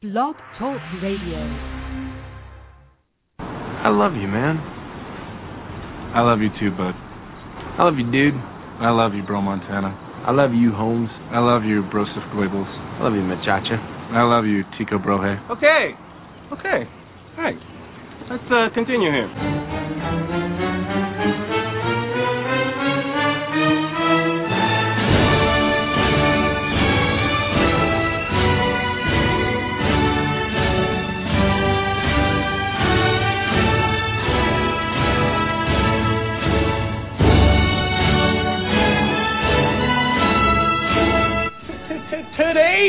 [0.00, 1.42] Blog Talk Radio.
[3.42, 4.54] I love you, man.
[6.14, 6.94] I love you too, bud.
[6.94, 8.38] I love you, dude.
[8.78, 9.90] I love you, bro Montana.
[10.24, 11.10] I love you, Holmes.
[11.34, 12.70] I love you, Broseph Goebbels.
[12.70, 13.74] I love you, Machacha.
[14.14, 15.34] I love you, Tico Brohe.
[15.50, 15.90] Okay.
[16.52, 16.86] Okay.
[17.36, 17.58] All right.
[18.30, 20.57] Let's uh, continue here.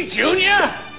[0.07, 0.89] Junior?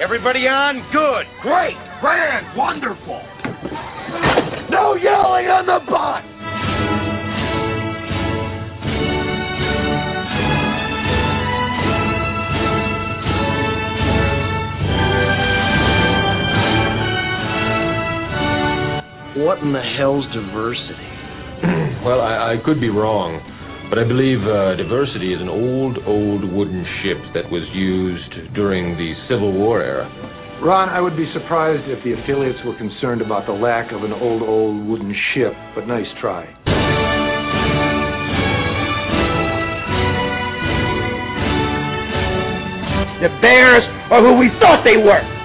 [0.00, 0.86] Everybody on?
[0.92, 1.26] Good.
[1.42, 1.74] Great.
[2.00, 2.56] Grand.
[2.56, 3.22] Wonderful.
[4.70, 6.35] No yelling on the bus.
[19.36, 21.12] What in the hell's diversity?
[22.06, 23.42] Well, I, I could be wrong,
[23.90, 28.94] but I believe uh, diversity is an old, old wooden ship that was used during
[28.94, 30.06] the Civil War era.
[30.62, 34.14] Ron, I would be surprised if the affiliates were concerned about the lack of an
[34.14, 36.46] old, old wooden ship, but nice try.
[43.18, 43.82] The Bears
[44.14, 45.35] are who we thought they were.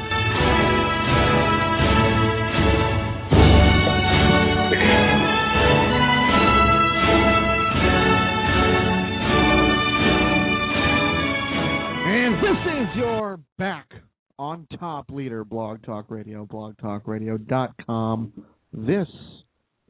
[14.81, 18.33] Top leader, Blog Talk Radio, blogtalkradio.com.
[18.73, 19.07] This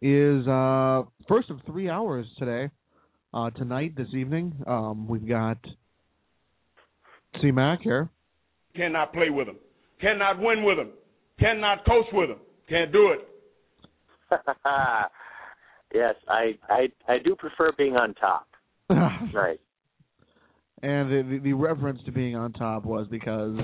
[0.01, 2.69] is uh first of three hours today.
[3.33, 4.53] Uh tonight, this evening.
[4.67, 5.57] Um we've got
[7.41, 8.09] C Mac here.
[8.75, 9.55] Cannot play with him.
[10.01, 10.89] Cannot win with him.
[11.39, 12.39] Cannot coach with him.
[12.67, 13.29] Can't do it.
[15.93, 18.47] yes, I, I I do prefer being on top.
[19.33, 19.61] Right.
[20.83, 23.55] And the, the, the reference to being on top was because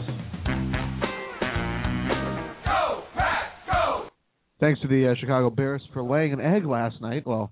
[4.60, 7.26] thanks to the uh, Chicago Bears for laying an egg last night.
[7.26, 7.52] Well,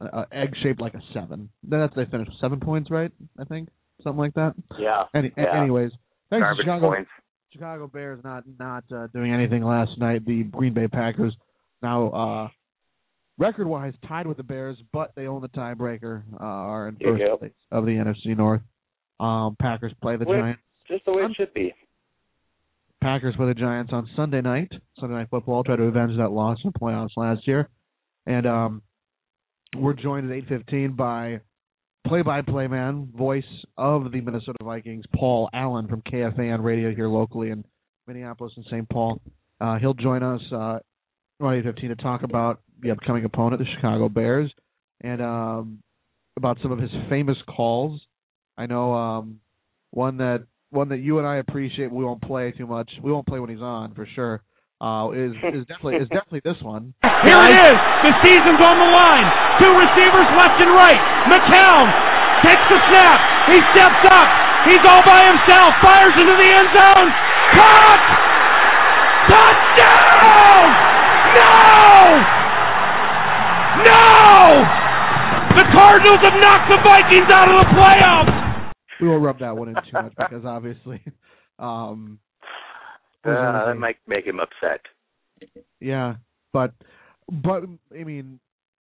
[0.00, 1.50] uh, egg shaped like a seven.
[1.62, 3.10] That's they finished with seven points, right?
[3.38, 3.68] I think
[4.02, 4.54] something like that.
[4.78, 5.04] Yeah.
[5.14, 5.60] Any, yeah.
[5.60, 5.90] Anyways,
[6.30, 7.10] thanks Garbage to Chicago points.
[7.52, 10.24] Chicago Bears not not uh, doing anything last night.
[10.24, 11.34] The Green Bay Packers
[11.82, 12.48] now uh,
[13.38, 16.22] record wise tied with the Bears, but they own the tiebreaker.
[16.34, 17.36] Uh, are in first go.
[17.36, 18.62] place of the NFC North.
[19.18, 20.60] Um, Packers play the Giants.
[20.88, 21.74] Just the way it should be.
[23.02, 24.70] Packers play the Giants on Sunday night.
[24.98, 25.64] Sunday night football.
[25.64, 27.68] Try to avenge that loss in the playoffs last year.
[28.26, 28.82] And um,
[29.76, 31.40] we're joined at eight fifteen by
[32.06, 33.44] play-by-play man, voice
[33.76, 37.64] of the Minnesota Vikings, Paul Allen from KFAN Radio here locally in
[38.06, 38.88] Minneapolis and St.
[38.88, 39.20] Paul.
[39.60, 40.78] Uh, he'll join us uh,
[41.40, 44.50] around eight fifteen to talk about the upcoming opponent, the Chicago Bears,
[45.02, 45.82] and um,
[46.36, 48.00] about some of his famous calls.
[48.56, 49.40] I know um,
[49.90, 51.92] one that one that you and I appreciate.
[51.92, 52.90] We won't play too much.
[53.02, 54.42] We won't play when he's on for sure.
[54.80, 56.94] Uh, is is definitely is definitely this one.
[57.20, 57.76] Here it is.
[58.00, 59.28] The season's on the line.
[59.60, 60.96] Two receivers left and right.
[61.28, 61.84] McCown
[62.40, 63.20] takes the snap.
[63.52, 64.28] He steps up.
[64.64, 65.76] He's all by himself.
[65.84, 67.08] Fires into the end zone.
[67.52, 68.04] Caught!
[69.28, 70.64] Touchdown!
[71.36, 72.24] No!
[73.84, 74.64] No!
[75.60, 78.39] The Cardinals have knocked the Vikings out of the playoffs.
[79.00, 81.02] We won't rub that one in too much because obviously,
[81.58, 82.18] um,
[83.24, 84.80] Uh, that might make him upset.
[85.78, 86.14] Yeah,
[86.52, 86.72] but
[87.30, 87.64] but
[87.98, 88.40] I mean,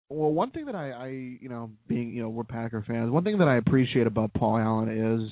[0.09, 3.12] well, one thing that I, I you know, being you know, we're Packer fans.
[3.12, 5.31] One thing that I appreciate about Paul Allen is,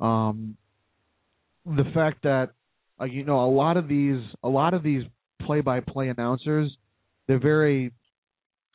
[0.00, 0.56] um,
[1.64, 2.52] the fact that
[3.00, 5.02] like you know, a lot of these a lot of these
[5.42, 6.76] play-by-play announcers,
[7.26, 7.92] they're very,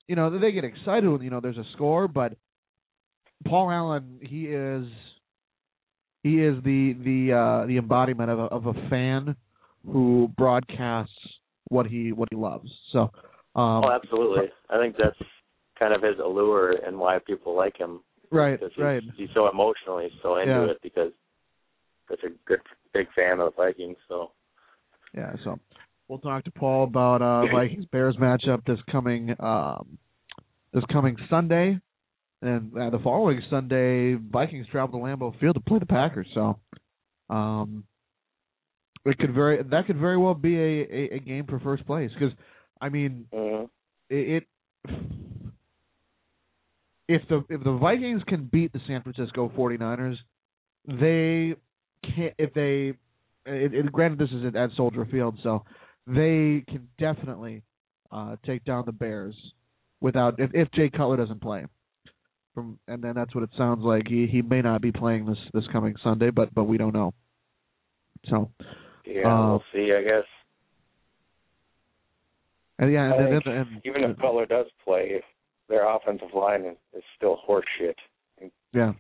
[0.08, 2.34] you know, they get excited when you know there's a score, but
[3.46, 4.86] Paul Allen, he is.
[6.24, 9.36] He is the the uh, the embodiment of a, of a fan
[9.86, 11.14] who broadcasts
[11.70, 12.70] what he what he loves.
[12.92, 13.12] So,
[13.56, 14.48] um, oh, absolutely.
[14.70, 15.18] I think that's
[15.80, 18.02] kind of his allure and why people like him.
[18.30, 20.72] right, he's, right, he's so emotionally so into Yeah.
[20.72, 21.12] it because
[22.10, 22.60] such a good
[22.94, 23.98] big fan of the Vikings.
[24.08, 24.32] So
[25.16, 25.34] yeah.
[25.44, 25.60] So,
[26.08, 29.98] we'll talk to Paul about uh, Vikings Bears matchup this coming um,
[30.74, 31.80] this coming Sunday,
[32.42, 36.28] and uh, the following Sunday, Vikings travel to Lambeau Field to play the Packers.
[36.34, 36.58] So,
[37.30, 37.84] um,
[39.06, 42.12] it could very that could very well be a, a, a game for first place
[42.14, 42.36] because
[42.80, 43.70] I mean mhm.
[44.10, 44.48] it, it
[47.08, 50.18] if the if the Vikings can beat the San Francisco 49ers,
[50.88, 51.56] they
[52.04, 52.94] can if they
[53.46, 55.64] it, it, granted this is at, at Soldier Field, so
[56.08, 57.64] they can definitely
[58.12, 59.36] uh, take down the Bears
[60.00, 61.66] without if, if Jay Cutler doesn't play.
[62.54, 64.08] From and then that's what it sounds like.
[64.08, 67.14] He he may not be playing this this coming Sunday, but but we don't know.
[68.30, 68.52] So
[69.06, 69.94] Yeah, Uh, we'll see.
[69.94, 70.26] I guess.
[72.80, 75.22] and yeah, and, and, and, even if Cutler does play,
[75.70, 77.96] their offensive line is, is still horseshit,
[78.74, 78.94] yeah,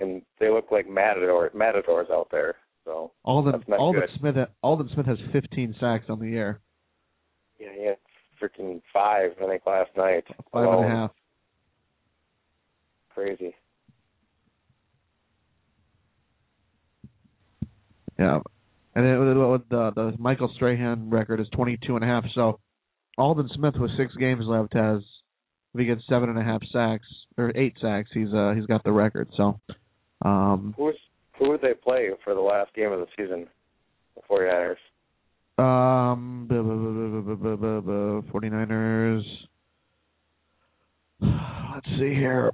[0.00, 2.56] and they look like matador matadors out there.
[2.84, 4.10] So Aldon Aldon good.
[4.18, 6.60] Smith Aldon Smith has 15 sacks on the year,
[7.58, 7.96] yeah, he had
[8.42, 10.24] freaking five, I think, last night.
[10.52, 11.10] five and a half
[13.14, 13.54] crazy.
[18.18, 18.40] Yeah,
[18.94, 22.24] and then the, the Michael Strahan record is twenty two and a half.
[22.34, 22.60] So
[23.18, 25.02] Aldon Smith, with six games left, has
[25.74, 27.06] if he gets seven and a half sacks
[27.36, 29.28] or eight sacks, he's uh he's got the record.
[29.36, 29.58] So
[30.24, 30.94] um who's
[31.38, 33.48] who would they play for the last game of the season?
[34.14, 34.76] The 49ers.
[35.56, 39.22] Um, 49ers.
[41.20, 42.50] Let's see here.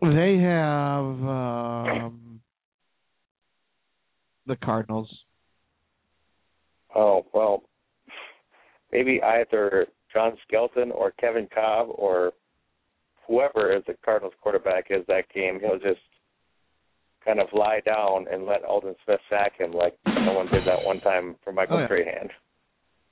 [0.00, 2.40] They have um
[4.46, 5.10] the Cardinals.
[6.94, 7.62] Oh well,
[8.92, 12.32] maybe either John Skelton or Kevin Kolb or
[13.26, 15.58] whoever is the Cardinals quarterback is that game.
[15.60, 16.00] He'll just
[17.24, 21.00] kind of lie down and let Aldon Smith sack him like someone did that one
[21.00, 21.86] time for Michael Oh, yeah.
[21.86, 22.28] Strahan.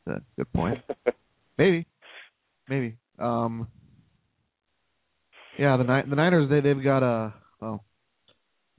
[0.06, 0.78] That's a good point.
[1.58, 1.86] Maybe,
[2.68, 2.96] maybe.
[3.18, 3.66] Um,
[5.58, 7.84] yeah, the Ni- the Niners they they've got a well.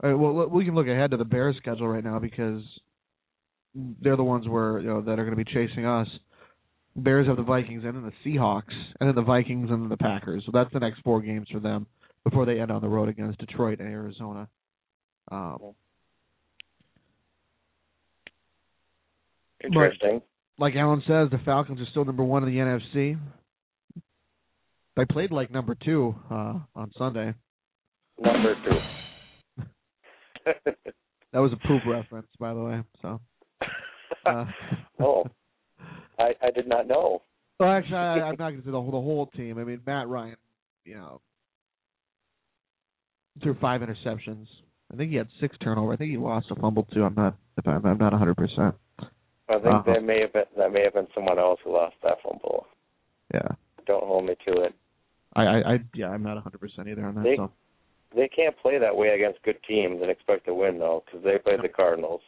[0.00, 2.62] All right, well, we can look ahead to the Bears schedule right now because
[3.74, 6.08] they're the ones where you know that are going to be chasing us.
[6.96, 9.96] Bears have the Vikings and then the Seahawks and then the Vikings and then the
[9.96, 10.42] Packers.
[10.46, 11.86] So that's the next four games for them
[12.24, 14.48] before they end on the road against Detroit and Arizona.
[15.30, 15.74] Um,
[19.62, 20.22] Interesting.
[20.58, 23.18] like Alan says, the Falcons are still number one in the NFC.
[24.98, 27.32] They played like number two uh, on Sunday.
[28.20, 28.78] Number two.
[31.32, 32.80] That was a poop reference, by the way.
[33.02, 33.20] So,
[34.24, 34.46] uh,
[35.00, 35.24] oh,
[36.18, 37.20] I I did not know.
[37.60, 39.58] well, actually, I, I'm not going to say the whole, the whole team.
[39.58, 40.36] I mean, Matt Ryan,
[40.86, 41.20] you know,
[43.42, 44.46] threw five interceptions.
[44.90, 45.92] I think he had six turnover.
[45.92, 47.04] I think he lost a fumble too.
[47.04, 48.34] I'm not if I'm, I'm not 100.
[48.34, 49.82] percent I think Uh-huh.
[49.92, 52.66] that may have been that may have been someone else who lost that fumble.
[53.34, 53.48] Yeah,
[53.86, 54.74] Don't hold me to it.
[55.36, 57.24] I, I, I yeah, I'm not 100 percent either on that.
[57.24, 57.50] They- So
[58.16, 61.38] They can't play that way against good teams and expect to win though, because they
[61.38, 62.22] played the Cardinals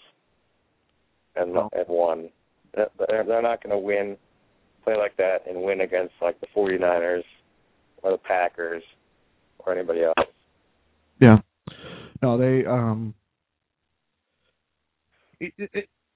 [1.37, 1.69] and No.
[1.73, 2.29] and won.
[2.75, 4.17] They're they're not going to win,
[4.85, 7.25] play like that and win against like the 49ers
[8.03, 8.83] or the Packers
[9.59, 10.29] or anybody else.
[11.21, 11.39] Yeah.
[12.23, 13.15] No, they um
[15.41, 15.71] it, it,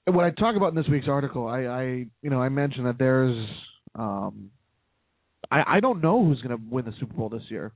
[0.07, 1.83] it, when I talk about in this week's article, I, I
[2.23, 3.37] you know, I mentioned that there's
[3.95, 4.51] um
[5.55, 7.73] I I don't know who's going to win the Super Bowl this year.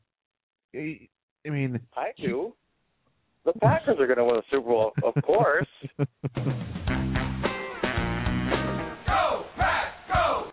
[0.75, 1.09] I,
[1.47, 2.55] I mean, I do.
[3.45, 5.67] The Packers are going to win the Super Bowl, of course.
[9.07, 10.51] Go Pack, go!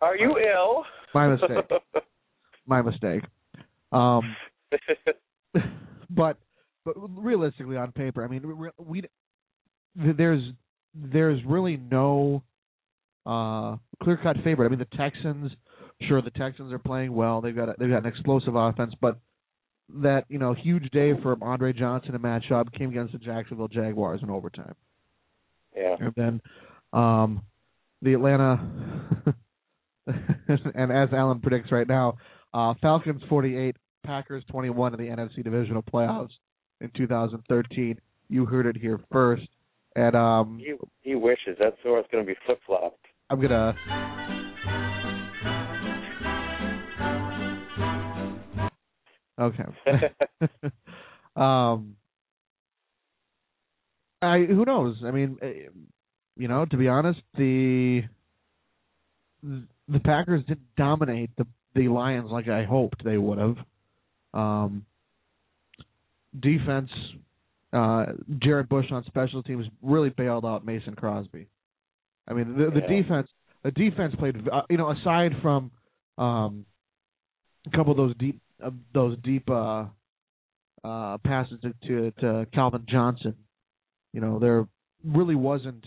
[0.00, 0.84] Are you ill?
[1.14, 1.50] My mistake.
[2.66, 3.22] my mistake.
[3.92, 4.34] Um
[6.10, 6.36] but
[6.84, 9.02] but realistically on paper, I mean re- we
[9.94, 10.42] there's
[10.94, 12.42] there's really no
[13.26, 14.66] uh clear cut favorite.
[14.66, 15.52] I mean the Texans,
[16.02, 17.40] sure the Texans are playing well.
[17.40, 19.18] They've got a, they've got an explosive offense, but
[20.02, 23.68] that you know huge day for Andre Johnson and Matt Schaub came against the Jacksonville
[23.68, 24.74] Jaguars in overtime,
[25.76, 25.96] yeah.
[25.98, 26.40] and then
[26.92, 27.42] um
[28.02, 28.60] the Atlanta
[30.74, 32.16] and as Alan predicts right now,
[32.54, 36.30] uh, Falcons 48, Packers 21 in the NFC divisional playoffs
[36.80, 37.98] in 2013.
[38.28, 39.48] You heard it here first,
[39.96, 43.04] and um, He he wishes that's where it's going to be flip flopped.
[43.30, 44.37] I'm gonna.
[49.38, 49.64] Okay.
[51.36, 51.96] um,
[54.20, 54.96] I who knows?
[55.04, 55.68] I mean, eh,
[56.36, 58.02] you know, to be honest, the
[59.42, 63.56] the Packers didn't dominate the the Lions like I hoped they would have.
[64.34, 64.84] Um,
[66.40, 66.90] defense,
[67.72, 68.06] uh,
[68.42, 71.46] Jarrett Bush on special teams really bailed out Mason Crosby.
[72.26, 73.02] I mean, the, the Yeah.
[73.02, 73.28] defense,
[73.62, 74.36] the defense played.
[74.48, 75.70] Uh, you know, aside from
[76.18, 76.66] um,
[77.66, 79.84] a couple of those deep, uh, those deep uh,
[80.84, 83.34] uh, passes to, to to Calvin Johnson,
[84.12, 84.66] you know, there
[85.04, 85.84] really wasn't,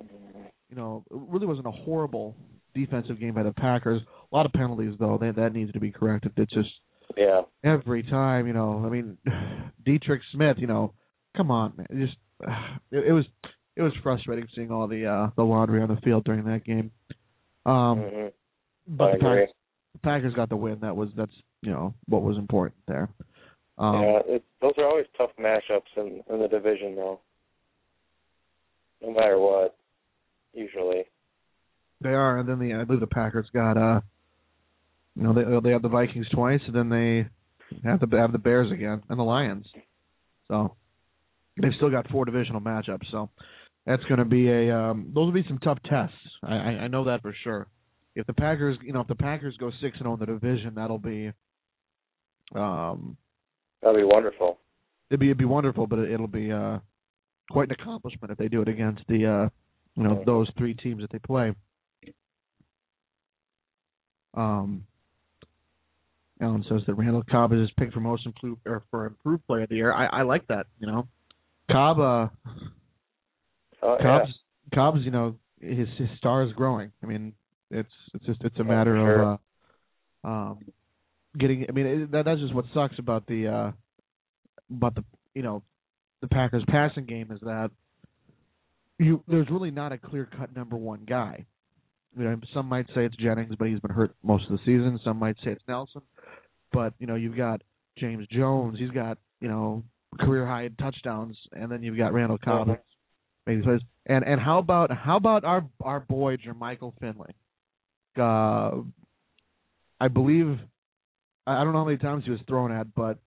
[0.00, 2.36] you know, really wasn't a horrible
[2.74, 4.00] defensive game by the Packers.
[4.32, 5.18] A lot of penalties though.
[5.20, 6.32] That that needs to be corrected.
[6.36, 6.68] It's just
[7.16, 7.42] Yeah.
[7.64, 9.18] Every time, you know, I mean,
[9.84, 10.94] Dietrich Smith, you know,
[11.36, 11.86] come on, man.
[11.90, 12.16] It just
[12.90, 13.24] it, it was
[13.76, 16.90] it was frustrating seeing all the uh the laundry on the field during that game.
[17.66, 18.26] Um hmm
[18.90, 19.28] but I the agree.
[19.28, 19.50] Packers,
[20.00, 20.78] the Packers got the win.
[20.80, 23.08] That was that's you know what was important there.
[23.78, 27.20] Um yeah, it, those are always tough matchups in in the division, though.
[29.02, 29.76] No matter what,
[30.52, 31.04] usually.
[32.00, 34.00] They are, and then the I believe the Packers got uh,
[35.16, 37.26] you know they they have the Vikings twice, and then they
[37.88, 39.66] have the have the Bears again and the Lions.
[40.48, 40.76] So
[41.60, 43.10] they've still got four divisional matchups.
[43.10, 43.30] So
[43.86, 46.16] that's going to be a um, those will be some tough tests.
[46.42, 47.66] I, I I know that for sure.
[48.18, 50.74] If the Packers, you know, if the Packers go six and zero in the division,
[50.74, 51.32] that'll be
[52.54, 53.16] um
[53.80, 54.58] that'll be wonderful.
[55.10, 56.78] it'd be it'd be wonderful, but it, it'll be uh
[57.50, 59.48] quite an accomplishment if they do it against the uh
[59.94, 61.54] you know those three teams that they play.
[64.34, 64.84] Um,
[66.40, 69.62] Alan says that Randall Cobb is his pick for most improved or for improved player
[69.62, 69.92] of the year.
[69.92, 70.66] I, I like that.
[70.78, 71.08] You know,
[71.70, 72.28] Cobb, uh,
[73.82, 74.30] Oh, Cobb's,
[74.74, 76.92] Cobb's, you know, his his star is growing.
[77.02, 77.32] I mean,
[77.70, 79.38] it's it's just it's a Yeah, matter for of
[80.24, 80.58] uh, um,
[81.38, 81.66] getting.
[81.68, 83.72] I mean, it, that that's just what sucks about the uh,
[84.70, 85.62] about the you know
[86.20, 87.70] the Packers passing game is that
[88.98, 91.46] you there's really not a clear cut number one guy.
[92.16, 94.98] You know, some might say it's Jennings, but he's been hurt most of the season.
[95.04, 96.02] Some might say it's Nelson,
[96.72, 97.62] but you know you've got
[97.98, 98.78] James Jones.
[98.78, 99.84] He's got you know
[100.18, 102.68] career high touchdowns, and then you've got Randall Cobb.
[102.68, 102.78] Mhm.
[103.46, 103.80] Maybe plays.
[104.06, 107.34] And and how about how about our our boy Jermichael Finley?
[108.16, 108.82] Uh,
[110.00, 110.58] I believe
[111.46, 113.18] I don't know how many times he was thrown at, but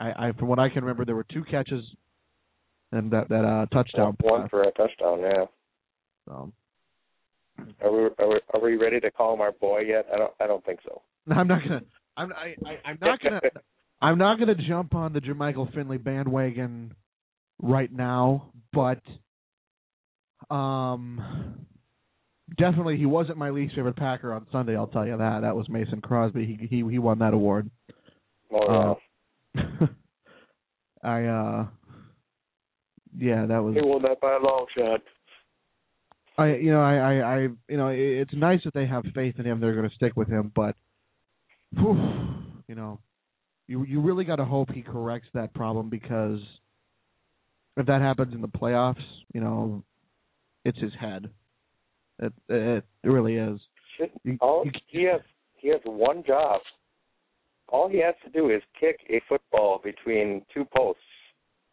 [0.00, 1.84] I, I from what I can remember, there were two catches
[2.92, 4.16] and that that uh touchdown.
[4.20, 5.20] One for a touchdown.
[5.20, 5.44] Yeah.
[6.26, 6.52] So,
[7.82, 10.06] Are we are we are we ready to call him our boy yet?
[10.12, 11.02] I don't I don't think so.
[11.24, 11.82] No, I'm not gonna.
[12.16, 13.40] I'm I, I I'm not gonna.
[14.02, 16.94] I'm not gonna jump on the Jermichael Finley bandwagon
[17.60, 19.00] right now, but
[20.52, 21.64] um,
[22.58, 24.76] definitely he wasn't my least favorite Packer on Sunday.
[24.76, 25.40] I'll tell you that.
[25.40, 26.44] That was Mason Crosby.
[26.46, 27.70] He he he won that award.
[28.50, 28.98] More
[29.56, 29.56] Uh,
[31.02, 31.66] I uh,
[33.18, 33.74] yeah, that was.
[33.74, 35.00] he won that by a long shot.
[36.38, 39.34] I you know I I, I you know it, it's nice that they have faith
[39.38, 39.60] in him.
[39.60, 40.74] They're going to stick with him, but
[41.74, 41.98] whew,
[42.68, 43.00] you know
[43.66, 46.40] you you really got to hope he corrects that problem because
[47.76, 49.02] if that happens in the playoffs,
[49.34, 49.82] you know
[50.64, 51.28] it's his head.
[52.18, 53.60] It it, really is.
[53.96, 55.20] Should, You- all you- he has
[55.56, 56.60] he has one job.
[57.68, 61.02] All he has to do is kick a football between two posts.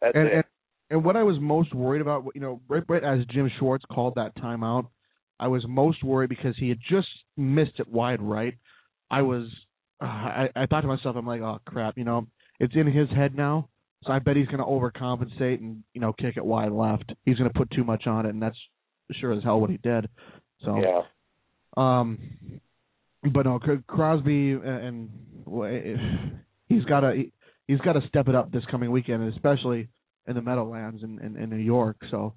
[0.00, 0.34] That's and, it.
[0.34, 0.44] and
[0.90, 4.16] and what I was most worried about, you know, right, right as Jim Schwartz called
[4.16, 4.88] that timeout,
[5.38, 7.06] I was most worried because he had just
[7.36, 8.54] missed it wide right.
[9.08, 9.46] I was,
[10.02, 12.26] uh, I, I thought to myself, I'm like, oh crap, you know,
[12.58, 13.68] it's in his head now,
[14.04, 17.12] so I bet he's going to overcompensate and you know kick it wide left.
[17.24, 18.58] He's going to put too much on it, and that's
[19.20, 20.08] sure as hell what he did.
[20.64, 21.02] So, yeah.
[21.76, 22.18] um,
[23.32, 25.10] but no, Crosby and
[25.44, 25.70] well,
[26.68, 27.32] he's got to he,
[27.66, 29.88] he's got to step it up this coming weekend, especially
[30.26, 31.96] in the Meadowlands in, in, in New York.
[32.10, 32.34] So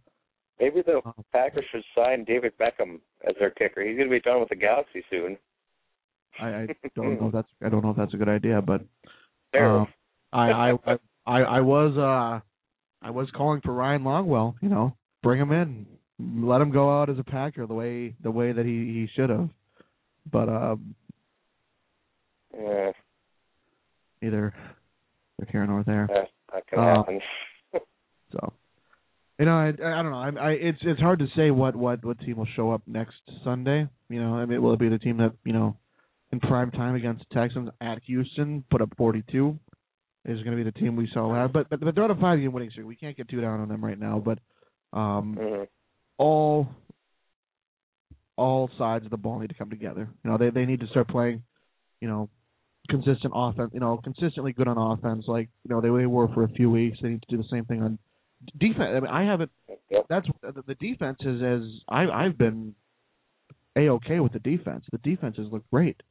[0.59, 3.81] Maybe the Uh, Packers should sign David Beckham as their kicker.
[3.81, 5.37] He's going to be done with the Galaxy soon.
[6.39, 8.81] I, I don't know if that's I don't know if that's a good idea, but
[10.31, 12.39] I, I I I I was uh
[13.05, 14.55] I was calling for Ryan Longwell.
[14.61, 15.85] You know, bring him in,
[16.37, 19.29] let him go out as a Packer the way the way that he he should
[19.29, 19.49] have.
[20.31, 20.95] But um,
[22.57, 22.91] yeah,
[24.21, 24.53] either
[25.37, 26.07] they're here nor there.
[26.53, 27.19] not going Uh, happen.
[28.31, 28.51] So,
[29.37, 30.17] you know, I I don't know.
[30.41, 33.13] I, I it's it's hard to say what what what team will show up next
[33.43, 33.87] Sunday.
[34.09, 35.77] You know, I mean, will it be the team that you know
[36.31, 39.59] in prime time against Texans at Houston put up 42?
[40.25, 42.15] Is going to be the team we saw last, but but, but they're on a
[42.19, 42.87] five game winning streak.
[42.87, 44.19] We can't get too down on them right now.
[44.23, 44.39] But
[44.97, 45.67] um, Mhm.
[46.17, 46.67] All
[48.35, 50.09] all sides of the ball need to come together.
[50.23, 51.43] You know, they they need to start playing,
[52.01, 52.29] you know,
[52.89, 53.71] consistent offense.
[53.73, 56.97] You know, consistently good on offense, like you know they were for a few weeks.
[57.01, 57.99] They need to do the same thing on
[58.59, 58.91] defense.
[58.95, 59.51] I mean, I haven't.
[60.09, 62.73] That's the defense is as I I've been
[63.75, 64.85] a okay with the defense.
[64.91, 66.01] The defenses look great.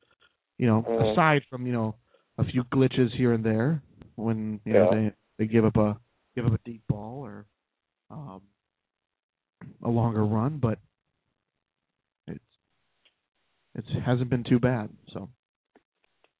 [0.59, 1.13] You know, Mhm.
[1.13, 1.97] aside from you know
[2.39, 3.83] a few glitches here and there
[4.15, 5.99] when you know they they give up a
[6.35, 7.47] give up a deep ball or
[8.11, 8.43] um
[9.83, 10.79] a longer run, but
[12.27, 12.41] it's
[13.75, 14.91] it hasn't been too bad.
[15.13, 15.29] So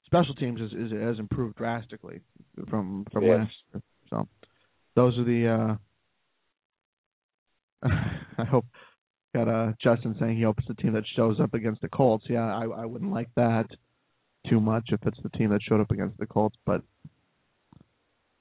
[0.05, 2.21] special teams is, is has improved drastically
[2.69, 3.39] from from Yes.
[3.39, 3.81] last year.
[4.09, 4.27] So
[4.95, 5.47] those are the
[7.83, 7.89] uh
[8.37, 8.65] I hope
[9.33, 12.25] got uh Justin saying he hopes the team that shows up against the Colts.
[12.29, 13.67] Yeah, I I wouldn't like that.
[14.49, 16.81] too much if it's the team that showed up against the Colts, but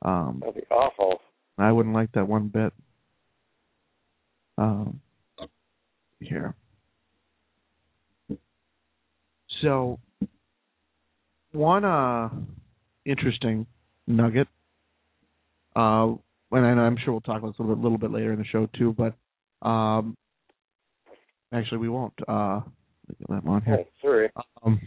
[0.04, 1.18] um, That'd be awful.
[1.58, 2.72] I wouldn't like that one bit.
[4.58, 5.00] Um,
[6.20, 6.54] here.
[9.62, 9.98] So,
[11.52, 12.30] one uh,
[13.04, 13.66] interesting
[14.06, 14.48] nugget,
[15.76, 16.12] uh,
[16.50, 18.44] and I'm sure we'll talk about this a little bit, little bit later in the
[18.44, 19.14] show too, but
[19.66, 20.16] um,
[21.52, 22.14] actually we won't.
[22.26, 22.60] Uh,
[23.08, 23.78] let me get that on here.
[23.80, 24.30] Oh, sorry.
[24.64, 24.80] Um,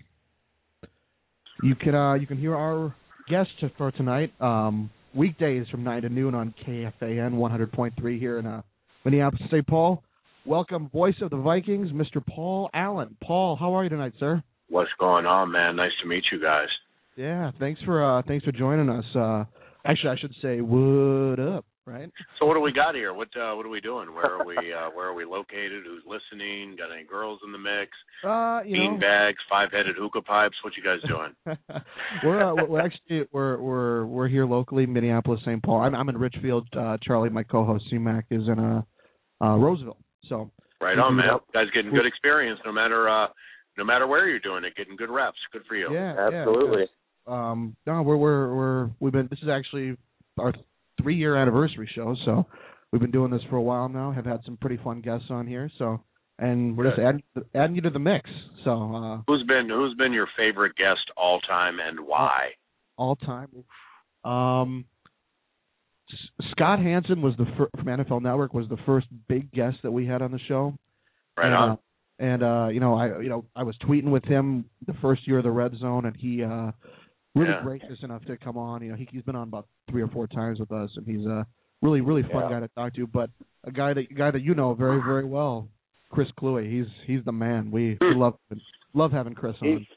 [1.63, 2.93] you can uh, you can hear our
[3.29, 8.61] guest for tonight um, weekdays from nine to noon on KFAN 100.3 here in uh,
[9.05, 9.67] Minneapolis, St.
[9.67, 10.03] Paul.
[10.47, 12.25] Welcome, voice of the Vikings, Mr.
[12.25, 13.15] Paul Allen.
[13.23, 14.43] Paul, how are you tonight, sir?
[14.67, 15.75] What's going on, man?
[15.75, 16.67] Nice to meet you guys.
[17.15, 19.05] Yeah, thanks for uh, thanks for joining us.
[19.15, 19.45] Uh,
[19.85, 22.09] actually, I should say, what up, right?
[22.39, 23.13] So, what do we got here?
[23.13, 24.11] What uh, what are we doing?
[24.11, 24.55] Where are we?
[24.57, 25.83] Uh, where are we located?
[25.85, 26.75] Who's listening?
[26.75, 27.91] Got any girls in the mix?
[28.23, 30.55] Uh, you Bean know, bags, five-headed hookah pipes.
[30.63, 31.57] What you guys doing?
[32.23, 35.61] we're uh, we're actually we're we're we're here locally, Minneapolis, St.
[35.61, 35.81] Paul.
[35.81, 36.67] I'm I'm in Richfield.
[36.75, 38.81] Uh, Charlie, my co-host C-Mac, is in uh,
[39.41, 39.97] uh, Roseville.
[40.29, 40.51] So
[40.81, 41.39] right on, man.
[41.53, 43.27] Guys getting good experience, no matter uh,
[43.77, 44.75] no matter where you're doing it.
[44.75, 45.37] Getting good reps.
[45.51, 45.93] Good for you.
[45.93, 46.85] Yeah, Absolutely.
[47.27, 49.27] Yeah, um, no, we're we're we're we've been.
[49.29, 49.97] This is actually
[50.37, 50.53] our
[51.01, 52.45] three year anniversary show, so
[52.91, 54.11] we've been doing this for a while now.
[54.11, 56.01] Have had some pretty fun guests on here, so
[56.39, 57.23] and we're just adding
[57.53, 58.29] adding you to the mix.
[58.63, 62.49] So uh, Who's been Who's been your favorite guest all time and why?
[62.97, 63.49] all time,
[64.23, 64.94] um, S-
[66.51, 70.05] Scott Hanson was the fir- from NFL Network was the first big guest that we
[70.05, 70.75] had on the show.
[71.37, 71.69] Right and, on.
[71.71, 71.75] Uh,
[72.19, 75.39] and uh, you know, I you know I was tweeting with him the first year
[75.39, 76.71] of the Red Zone, and he uh,
[77.33, 77.61] really Yeah.
[77.63, 78.81] gracious enough to come on.
[78.83, 81.25] You know, he, he's been on about three or four times with us, and he's
[81.25, 81.45] a
[81.81, 82.49] really really fun Yeah.
[82.51, 83.07] guy to talk to.
[83.07, 83.29] But
[83.65, 85.67] a guy that guy that you know very very well,
[86.09, 86.69] Chris Kluwe.
[86.71, 87.69] He's he's the man.
[87.71, 88.35] We, we love
[88.93, 89.87] love having Chris He's, on.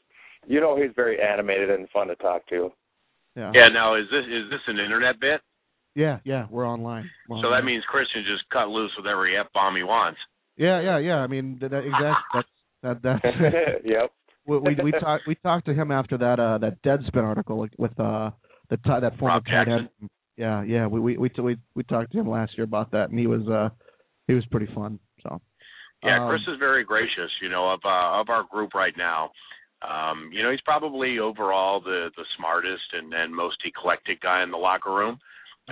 [0.47, 2.71] you know, he's very animated and fun to talk to.
[3.37, 3.51] Yeah.
[3.53, 3.67] Yeah.
[3.69, 5.39] Now, is this is this an internet bit?
[6.03, 6.43] Yeah, yeah.
[6.49, 7.05] We're online.
[7.27, 7.65] We're So that online.
[7.65, 10.19] means Christian just cut loose with every f bomb he wants.
[10.57, 11.17] yeah, yeah, yeah.
[11.17, 12.15] I mean, that, that exactly.
[12.33, 12.47] That's
[12.83, 13.21] that that's.
[13.95, 14.11] yep.
[14.47, 17.99] we we we talked we talked to him after that uh that Deadspin article with
[17.99, 18.31] uh
[18.69, 19.89] the ti- that former Rob tight end.
[20.37, 20.87] Yeah, yeah.
[20.87, 23.45] We we we we we talked to him last year about that, and he was
[23.47, 23.69] uh
[24.27, 24.99] he was pretty fun.
[25.23, 25.41] So
[26.03, 27.31] Yeah, Um, Chris is very gracious.
[27.41, 29.31] You know, of uh, of our group right now.
[29.81, 34.51] Um, you know, he's probably overall the the smartest and, and most eclectic guy in
[34.51, 35.19] the locker room.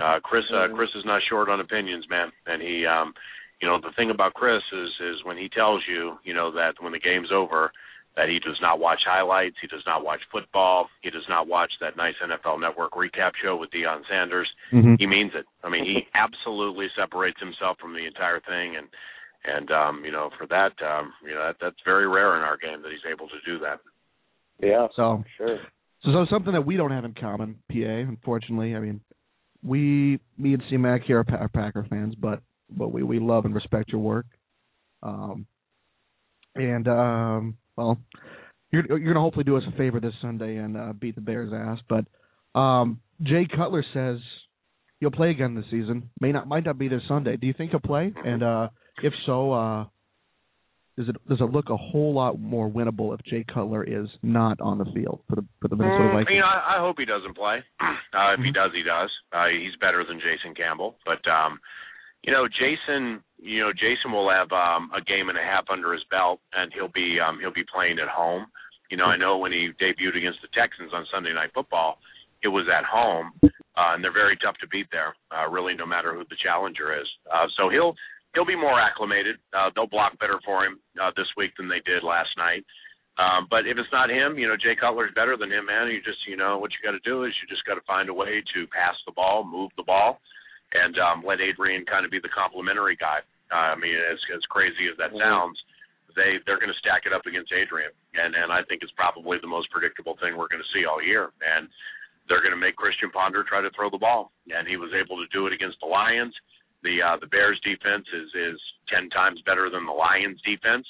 [0.00, 0.74] Uh, Chris uh, Mhm.
[0.76, 2.30] Chris is not short on opinions, man.
[2.46, 3.14] And he, um,
[3.60, 6.80] you know, the thing about Chris is is when he tells you, you know, that
[6.80, 7.72] when the game's over,
[8.16, 11.72] that he does not watch highlights, he does not watch football, he does not watch
[11.80, 14.48] that nice NFL Network recap show with Deion Sanders
[14.98, 15.46] he means it.
[15.62, 18.88] I mean, he absolutely separates himself from the entire thing, and
[19.44, 22.56] and um, you know, for that, um, you know, that, that's very rare in our
[22.56, 23.78] game that he's able to do that.
[24.60, 24.88] Yeah.
[24.96, 25.58] so Sure.
[26.02, 28.02] so so something that we don't have in common, PA.
[28.08, 29.00] Unfortunately, I mean,
[29.62, 32.40] we me and C Mac here are, Packer fans, but
[32.70, 34.26] but we we love and respect your work.
[35.02, 35.46] Um,
[36.54, 37.98] and um, well,
[38.70, 41.52] you're you're gonna hopefully do us a favor this Sunday and uh, beat the Bears'
[41.52, 41.78] ass.
[41.88, 44.18] But um, Jay Cutler says
[45.00, 46.10] you'll play again this season.
[46.20, 47.36] May not might not be this Sunday.
[47.36, 48.12] Do you think he'll play?
[48.24, 48.68] And uh,
[49.02, 49.84] if so, uh,
[50.98, 54.60] does it does it look a whole lot more winnable if Jay Cutler is not
[54.60, 56.34] on the field for the for the Minnesota Mm, Vikings?
[56.34, 57.62] you know, I, I hope he doesn't play.
[58.12, 59.10] Uh, if he does, he does.
[59.32, 61.60] Uh, he's better than Jason Campbell, but um,
[62.24, 65.92] you know, Jason, you know, Jason will have um, a game and a half under
[65.92, 68.46] his belt, and he'll be um, he'll be playing at home.
[68.90, 71.98] You know, I know when he debuted against the Texans on Sunday Night Football,
[72.42, 75.14] it was at home, uh, and they're very tough to beat there.
[75.30, 77.06] Uh, really, no matter who the challenger is.
[77.30, 77.94] Uh, so he'll
[78.38, 79.42] he'll be more acclimated.
[79.50, 82.62] Uh, they'll block better for him uh, this week than they did last night.
[83.18, 85.90] Um, but if it's not him, you know, Jay Cutler's better than him, man.
[85.90, 88.06] You just, you know, what you got to do is you just got to find
[88.06, 90.22] a way to pass the ball, move the ball,
[90.70, 93.26] and um, let Adrian kind of be the complimentary guy.
[93.50, 95.58] Uh, I mean, as as crazy as that sounds,
[96.14, 99.42] they they're going to stack it up against Adrian, and and I think it's probably
[99.42, 101.34] the most predictable thing we're going to see all year.
[101.42, 101.66] And
[102.28, 105.16] they're going to make Christian Ponder try to throw the ball, and he was able
[105.18, 106.36] to do it against the Lions.
[106.82, 110.86] The uh, the Bears defense is is ten times better than the Lions defense.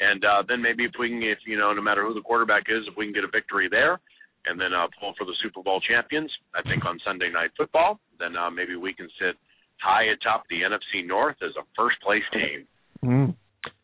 [0.00, 2.64] And uh, then maybe if we can, if you know, no matter who the quarterback
[2.68, 4.00] is, if we can get a victory there,
[4.46, 8.00] and then uh, pull for the Super Bowl champions, I think on Sunday Night Football,
[8.18, 9.36] then uh, maybe we can sit
[9.80, 12.66] high atop the NFC North as a first place team.
[13.04, 13.34] Mm.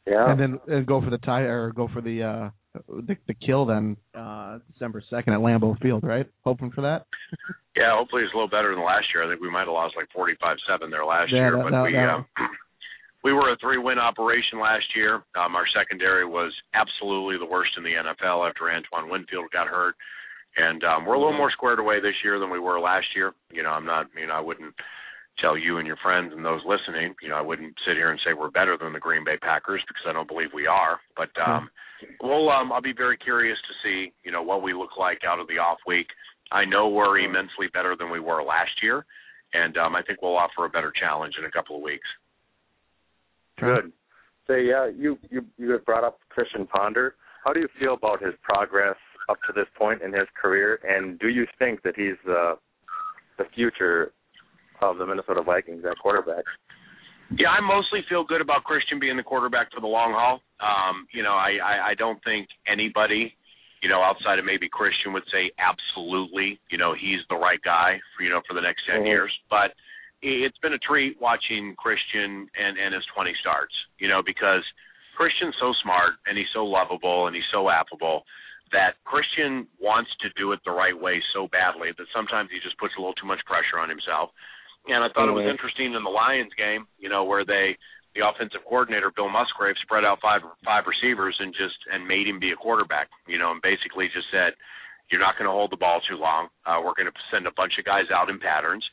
[0.06, 0.30] Yeah.
[0.32, 2.50] And then and go for the tie or go for the uh
[2.88, 6.26] the, the kill then uh December second at Lambeau Field, right?
[6.44, 7.06] Hoping for that.
[7.76, 9.22] Yeah, hopefully it's a little better than last year.
[9.22, 11.70] I think we might have lost like forty-five seven there last Yeah, year, that- but
[11.70, 12.26] that- we that- um,
[13.22, 15.22] we were a three-win operation last year.
[15.38, 19.94] Um, our secondary was absolutely the worst in the NFL after Antoine Winfield got hurt,
[20.56, 23.32] and um, we're a little more squared away this year than we were last year.
[23.52, 24.06] You know, I'm not.
[24.18, 24.74] You know, I wouldn't
[25.40, 27.14] tell you and your friends and those listening.
[27.22, 29.82] You know, I wouldn't sit here and say we're better than the Green Bay Packers
[29.88, 31.00] because I don't believe we are.
[31.16, 31.70] But um,
[32.22, 34.12] well, um, I'll be very curious to see.
[34.24, 36.06] You know, what we look like out of the off week.
[36.50, 39.04] I know we're immensely better than we were last year,
[39.52, 42.06] and um, I think we'll offer a better challenge in a couple of weeks.
[43.58, 43.92] Good.
[44.46, 47.14] Say, yeah, you you you had brought up Christian Ponder.
[47.44, 48.96] How do you feel about his progress
[49.28, 52.56] up to this point in his career, and do you think that he's the
[53.36, 54.12] the future
[54.80, 56.44] of the Minnesota Vikings at quarterback?
[57.36, 60.40] Yeah, I mostly feel good about Christian being the quarterback for the long haul.
[60.60, 63.36] Um, you know, I, I I don't think anybody,
[63.82, 68.00] you know, outside of maybe Christian would say absolutely, you know, he's the right guy
[68.16, 69.06] for you know for the next 10 Mhm.
[69.06, 69.74] years, but
[70.22, 74.64] it's been a treat watching Christian and and his 20 starts, you know, because
[75.16, 78.24] Christian's so smart and he's so lovable and he's so affable
[78.72, 82.76] that Christian wants to do it the right way so badly that sometimes he just
[82.78, 84.30] puts a little too much pressure on himself.
[84.88, 87.76] And I thought it was interesting in the Lions game, you know, where they
[88.14, 92.40] the offensive coordinator Bill Musgrave spread out five five receivers and just and made him
[92.40, 94.54] be a quarterback, you know, and basically just said,
[95.10, 96.48] "You're not going to hold the ball too long.
[96.64, 98.84] Uh, we're going to send a bunch of guys out in patterns,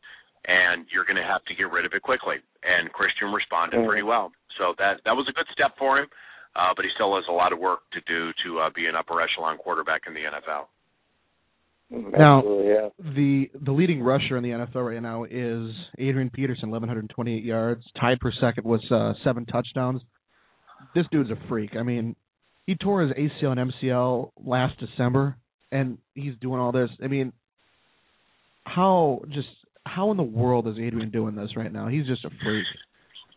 [0.46, 3.88] and you're going to have to get rid of it quickly." And Christian responded Mhm.
[3.88, 6.10] pretty well, so that that was a good step for him.
[6.56, 8.96] Uh, but he still has a lot of work to do to uh, be an
[8.96, 10.68] upper echelon quarterback in the NFL.
[11.90, 12.90] Now, yeah.
[12.98, 15.70] the the leading rusher in the NFL right now is
[16.00, 17.84] Adrian Peterson, 1128 yards.
[18.00, 20.02] Tied for second was uh, seven touchdowns.
[20.96, 21.76] This dude's a freak.
[21.78, 22.16] I mean,
[22.66, 25.38] he tore his ACL and MCL last December,
[25.72, 26.90] and he's doing all this.
[27.04, 27.34] I mean,
[28.64, 29.48] how just
[29.86, 31.88] how in the world is Adrian doing this right now?
[31.88, 32.66] He's just a freak.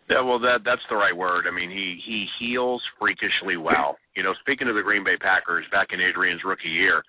[0.08, 1.44] Yeah, well, that that's the right word.
[1.44, 4.00] I mean, he he heals freakishly well.
[4.16, 7.04] You know, speaking of the Green Bay Packers, back in Adrian's rookie year,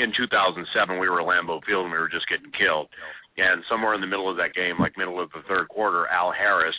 [0.00, 0.64] in 2007,
[0.98, 2.88] we were at Lambeau Field and we were just getting killed.
[3.36, 6.32] And somewhere in the middle of that game, like middle of the third quarter, Al
[6.32, 6.76] Harris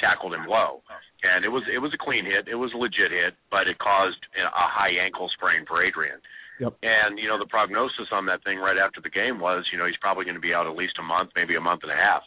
[0.00, 0.80] tackled him low,
[1.22, 2.48] and it was it was a clean hit.
[2.48, 6.16] It was a legit hit, but it caused a high ankle sprain for Adrian.
[6.64, 6.80] Yep.
[6.80, 9.84] And you know, the prognosis on that thing right after the game was, you know,
[9.84, 12.00] he's probably going to be out at least a month, maybe a month and a
[12.00, 12.24] half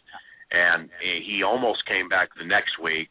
[0.51, 0.89] and
[1.25, 3.09] he almost came back the next week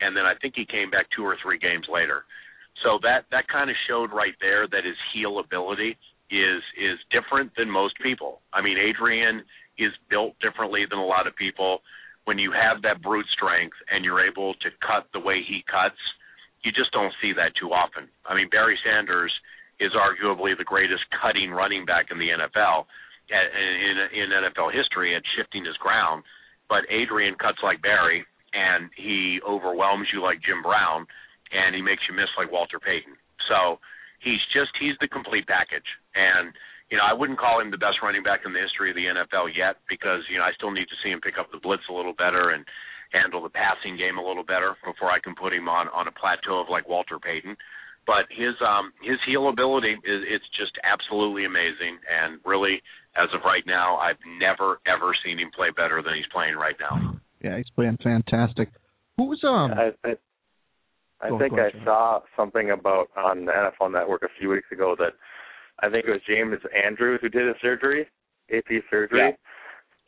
[0.00, 2.24] and then I think he came back two or three games later.
[2.84, 5.96] So that that kind of showed right there that his heel ability
[6.30, 8.40] is is different than most people.
[8.52, 9.42] I mean, Adrian
[9.78, 11.80] is built differently than a lot of people.
[12.24, 16.00] When you have that brute strength and you're able to cut the way he cuts,
[16.64, 18.08] you just don't see that too often.
[18.26, 19.32] I mean, Barry Sanders
[19.78, 22.84] is arguably the greatest cutting running back in the NFL
[23.32, 26.24] at, in in NFL history at shifting his ground
[26.68, 31.06] but Adrian cuts like Barry, and he overwhelms you like Jim Brown,
[31.52, 33.14] and he makes you miss like Walter Payton.
[33.48, 33.78] So
[34.20, 35.86] he's just he's the complete package.
[36.14, 36.52] And
[36.90, 39.10] you know, I wouldn't call him the best running back in the history of the
[39.10, 41.86] NFL yet because you know I still need to see him pick up the blitz
[41.90, 42.64] a little better and
[43.12, 46.14] handle the passing game a little better before I can put him on on a
[46.14, 47.56] plateau of like Walter Payton.
[48.06, 52.82] But his um his heel ability is it's just absolutely amazing and really
[53.18, 56.76] as of right now I've never ever seen him play better than he's playing right
[56.78, 57.18] now.
[57.42, 58.68] Yeah, he's playing fantastic.
[59.16, 59.72] Who's um?
[59.72, 60.14] I, I,
[61.20, 64.68] I think go ahead, I saw something about on the NFL Network a few weeks
[64.70, 65.12] ago that
[65.80, 68.06] I think it was James Andrews who did his surgery,
[68.54, 69.36] AP surgery.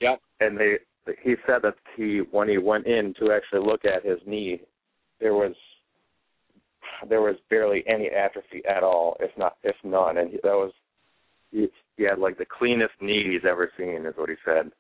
[0.01, 0.11] Yeah.
[0.11, 0.21] Yep.
[0.41, 0.75] And they
[1.23, 4.61] he said that he when he went in to actually look at his knee,
[5.21, 5.55] there was
[7.09, 10.73] there was barely any atrophy at all, if not if none, and he, that was
[11.51, 14.71] he, he had like the cleanest knee he's ever seen, is what he said.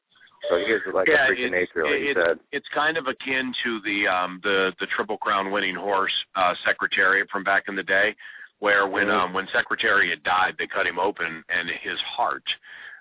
[0.49, 2.39] So he is like yeah, a freak of it's, nature, like he said.
[2.53, 7.27] it's kind of akin to the um the the triple crown winning horse uh secretariat
[7.31, 8.15] from back in the day
[8.61, 9.19] where when Mhm.
[9.19, 12.45] um when secretariat died they cut him open and his heart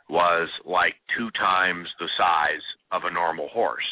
[0.09, 3.85] was like two times the size of a normal horse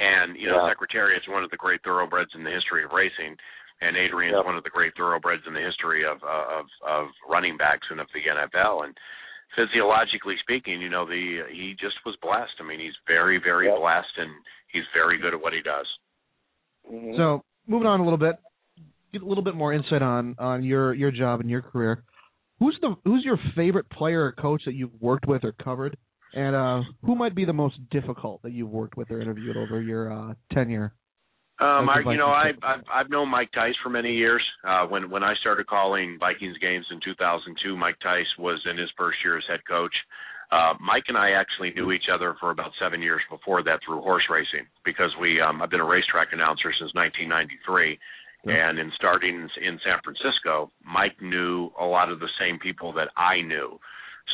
[0.00, 0.70] and you know Yeah.
[0.74, 3.36] secretariat's one of the great thoroughbreds in the history of racing
[3.80, 4.44] and Adrian's Yep.
[4.46, 8.00] one of the great thoroughbreds in the history of uh, of of running backs and
[8.00, 8.96] of the NFL and
[9.56, 12.52] physiologically speaking, you know, the he just was blessed.
[12.60, 13.78] I mean, he's very, very Yep.
[13.78, 14.30] blessed, and
[14.72, 15.86] he's very good at what he does.
[16.90, 17.16] Mhm.
[17.16, 18.36] So moving on a little bit,
[19.12, 22.02] get a little bit more insight on on your your job and your career.
[22.58, 25.96] Who's the who's your favorite player or coach that you've worked with or covered,
[26.34, 29.80] and uh, who might be the most difficult that you've worked with or interviewed over
[29.80, 30.92] your uh, tenure?
[31.60, 34.42] Um, I, you know, I, I've, I've known Mike Tice for many years.
[34.64, 38.88] Uh, when when I started calling Vikings games in 2002, Mike Tice was in his
[38.96, 39.92] first year as head coach.
[40.50, 44.00] Uh, Mike and I actually knew each other for about seven years before that through
[44.00, 47.98] horse racing because we um, I've been a racetrack announcer since 1993,
[48.46, 53.12] and in starting in San Francisco, Mike knew a lot of the same people that
[53.18, 53.78] I knew.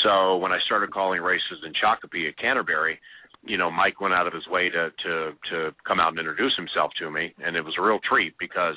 [0.05, 3.01] So when I started calling races in Shakopee at Canterbury,
[3.47, 6.55] you know, Mike went out of his way to to to come out and introduce
[6.57, 8.77] himself to me, and it was a real treat because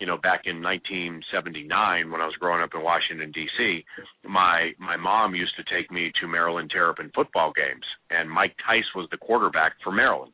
[0.00, 3.84] you know, back in 1979 when I was growing up in Washington D.C.,
[4.28, 8.88] my my mom used to take me to Maryland Terrapin football games, and Mike Tice
[8.94, 10.32] was the quarterback for Maryland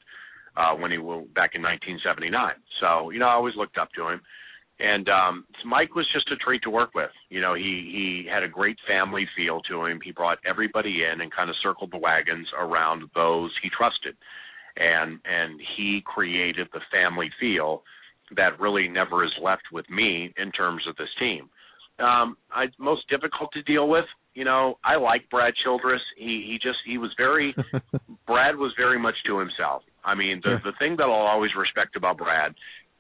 [0.56, 2.54] uh, when he was back in 1979.
[2.80, 4.20] So you know, I always looked up to him,
[4.78, 7.11] and um, Mike was just a treat to work with.
[7.28, 10.00] You know, he he had a great family feel to him.
[10.02, 14.16] He brought everybody in and kind of circled the wagons around those he trusted,
[14.76, 17.82] and and he created the family feel
[18.37, 21.50] that really never is left with me in terms of this team.
[21.98, 24.06] Um, I most difficult to deal with.
[24.35, 26.00] You know, I like Brad Childress.
[26.16, 27.54] He he just he was very
[28.26, 29.82] Brad was very much to himself.
[30.04, 32.54] I mean, the the thing that I'll always respect about Brad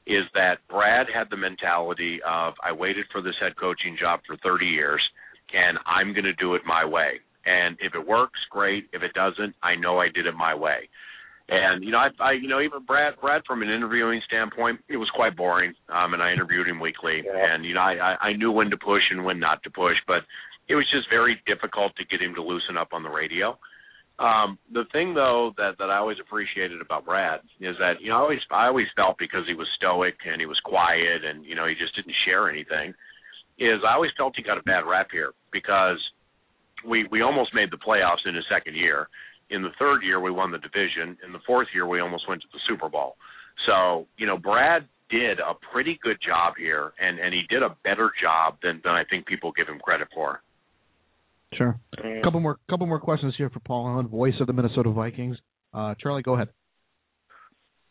[0.06, 4.36] is that Brad had the mentality of I waited for this head coaching job for
[4.38, 5.02] 30 years
[5.52, 7.20] and I'm going to do it my way.
[7.44, 8.88] And if it works, great.
[8.92, 10.88] If it doesn't, I know I did it my way.
[11.48, 14.96] And you know, I, I you know, even Brad, Brad, from an interviewing standpoint, it
[14.96, 15.74] was quite boring.
[15.88, 17.54] Um, and I interviewed him weekly, yeah.
[17.54, 20.22] and you know, I, I knew when to push and when not to push, but
[20.68, 23.58] it was just very difficult to get him to loosen up on the radio.
[24.22, 28.16] Um, the thing though that that I always appreciated about Brad is that you know
[28.16, 31.56] I always I always felt because he was stoic and he was quiet and you
[31.56, 32.94] know he just didn't share anything
[33.58, 35.98] is I always felt he got a bad rap here because
[36.86, 39.08] we we almost made the playoffs in his second year
[39.52, 41.16] in the third year, we won the division.
[41.24, 43.16] In the fourth year, we almost went to the Super Bowl.
[43.66, 47.76] So, you know, Brad did a pretty good job here, and and he did a
[47.84, 50.42] better job than than I think people give him credit for.
[51.54, 51.78] Sure.
[51.98, 55.36] A couple more couple more questions here for Paul Allen, voice of the Minnesota Vikings.
[55.74, 56.48] Uh, Charlie, go ahead.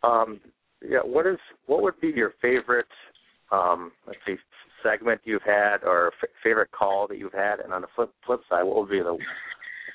[0.04, 0.40] Um,
[0.82, 2.88] yeah, what is what would be your favorite
[3.52, 4.36] um, let's see
[4.84, 8.42] segment you've had or f- favorite call that you've had, and on the flip flip
[8.50, 9.18] side, what would be the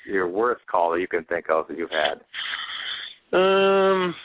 [0.05, 2.21] your worst call that you can think of that you've had?
[3.37, 4.15] Um,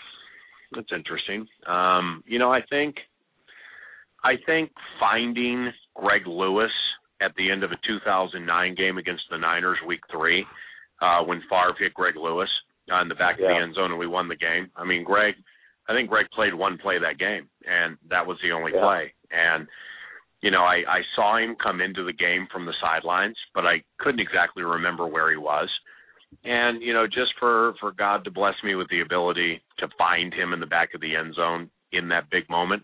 [0.73, 1.47] that's interesting.
[1.67, 2.97] Um, you know, I think
[4.23, 6.71] I think finding Greg Lewis
[7.23, 10.45] at the end of a 2009 game against the Niners, Week Three,
[11.01, 12.51] uh, when Favre hit Greg Lewis
[13.01, 13.47] in the back yeah.
[13.47, 14.71] of the end zone and we won the game.
[14.77, 15.35] I mean, Greg,
[15.89, 18.83] I think Greg played one play that game, and that was the only yeah.
[18.83, 19.15] play.
[19.31, 19.67] And
[20.43, 23.83] you know, I, I saw him come into the game from the sidelines, but I
[23.99, 25.69] couldn't exactly remember where he was.
[26.45, 30.33] And you know, just for for God to bless me with the ability to find
[30.33, 32.83] him in the back of the end zone in that big moment,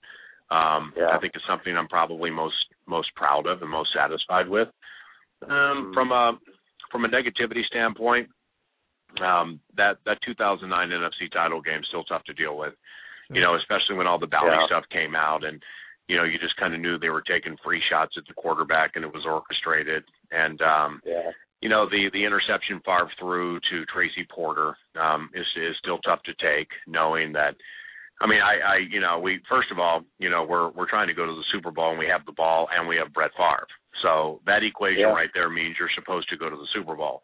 [0.51, 1.11] um, yeah.
[1.13, 2.57] I think is something I'm probably most
[2.87, 4.69] most proud of and most satisfied with.
[5.43, 5.95] Um, mm-hmm.
[5.95, 6.39] From a
[6.91, 8.29] from a negativity standpoint,
[9.23, 12.75] um, that that 2009 NFC title game still tough to deal with.
[13.31, 14.67] You know, especially when all the bounty yeah.
[14.67, 15.63] stuff came out and
[16.09, 18.93] you know, you just kind of knew they were taking free shots at the quarterback
[18.95, 20.03] and it was orchestrated.
[20.31, 21.31] And um yeah.
[21.61, 26.23] you know, the the interception Favre threw to Tracy Porter um is is still tough
[26.23, 27.55] to take, knowing that
[28.21, 31.09] I mean, I, I, you know, we first of all, you know, we're we're trying
[31.09, 33.31] to go to the Super Bowl and we have the ball and we have Brett
[33.37, 33.67] Favre.
[34.03, 35.15] So that equation yeah.
[35.15, 37.23] right there means you're supposed to go to the Super Bowl.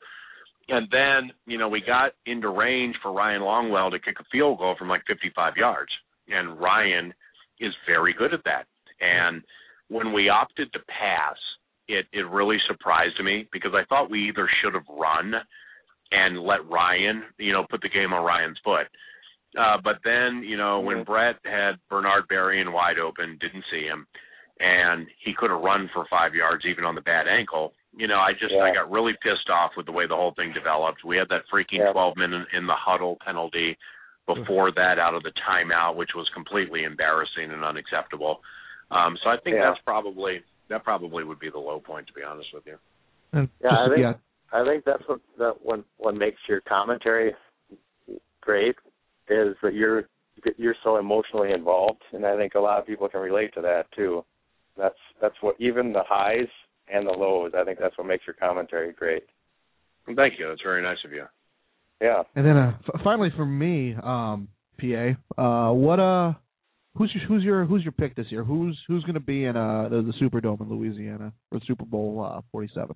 [0.69, 4.59] And then, you know, we got into range for Ryan Longwell to kick a field
[4.59, 5.91] goal from like 55 yards,
[6.29, 7.13] and Ryan
[7.61, 8.65] is very good at that.
[9.01, 9.43] And
[9.89, 11.37] when we opted to pass,
[11.89, 15.35] it it really surprised me because I thought we either should have run
[16.13, 18.87] and let Ryan, you know, put the game on Ryan's foot.
[19.59, 21.13] Uh, but then, you know, when mm-hmm.
[21.13, 24.07] Brett had Bernard Berrian wide open, didn't see him,
[24.59, 27.73] and he could have run for five yards even on the bad ankle.
[27.97, 28.63] You know, I just yeah.
[28.63, 31.05] I got really pissed off with the way the whole thing developed.
[31.05, 31.93] We had that freaking yeah.
[31.93, 33.79] 12 minute in the huddle penalty
[34.27, 38.41] before that out of the timeout, which was completely embarrassing and unacceptable.
[38.91, 39.71] Um, so I think yeah.
[39.71, 42.77] that's probably that probably would be the low point, to be honest with you.
[43.33, 44.15] And yeah, I think yeah.
[44.53, 47.33] I think that's what that what what makes your commentary
[48.41, 48.77] great
[49.29, 50.05] is that you're
[50.57, 53.85] you're so emotionally involved, and I think a lot of people can relate to that
[53.95, 54.25] too.
[54.77, 56.49] That's that's what even the highs
[56.93, 57.53] and the lows.
[57.57, 59.25] I think that's what makes your commentary great.
[60.07, 60.49] Thank you.
[60.49, 61.25] That's very nice of you.
[62.01, 62.23] Yeah.
[62.35, 66.35] And then uh, f- finally, for me, um, PA, uh, what uh,
[66.97, 68.45] Who's your who's your who's your pick this year?
[68.45, 72.25] Who's who's going to be in uh the, the Superdome in Louisiana for Super Bowl
[72.25, 72.95] uh, 47?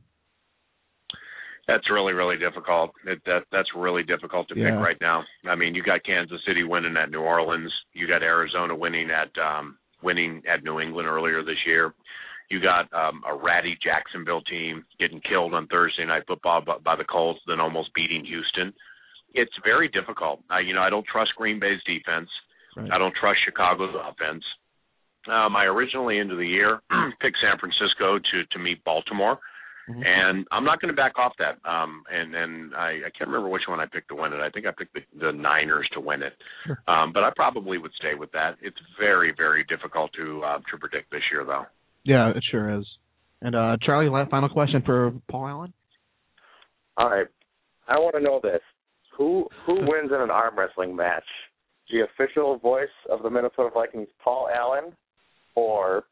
[1.68, 2.90] That's really really difficult.
[3.06, 4.70] It, that that's really difficult to yeah.
[4.70, 5.22] pick right now.
[5.46, 7.72] I mean, you got Kansas City winning at New Orleans.
[7.92, 11.92] You got Arizona winning at um winning at New England earlier this year.
[12.50, 16.96] you got um, a ratty Jacksonville team getting killed on Thursday night football by, by
[16.96, 18.72] the Colts, then almost beating Houston.
[19.34, 20.40] It's very difficult.
[20.48, 22.28] I, you know, I don't trust Green Bay's defense.
[22.76, 22.90] Right.
[22.90, 24.44] I don't trust Chicago's offense.
[25.28, 26.80] Um, I originally into the year
[27.20, 29.38] picked San Francisco to to meet Baltimore,
[29.88, 30.04] Mhm.
[30.04, 31.58] and I'm not going to back off that.
[31.68, 34.40] Um, and and I, I can't remember which one I picked to win it.
[34.40, 36.34] I think I picked the, the Niners to win it.
[36.66, 36.78] Sure.
[36.86, 38.56] Um, but I probably would stay with that.
[38.60, 41.64] It's very very difficult to uh, to predict this year though.
[42.04, 42.86] Yeah, it sure is.
[43.40, 45.72] And uh Charlie, final question for Paul Allen.
[46.96, 47.26] All right.
[47.86, 48.60] I want to know this.
[49.16, 51.24] Who who wins in an arm wrestling match?
[51.90, 54.92] The official voice of the Minnesota Vikings, Paul Allen,
[55.54, 56.04] or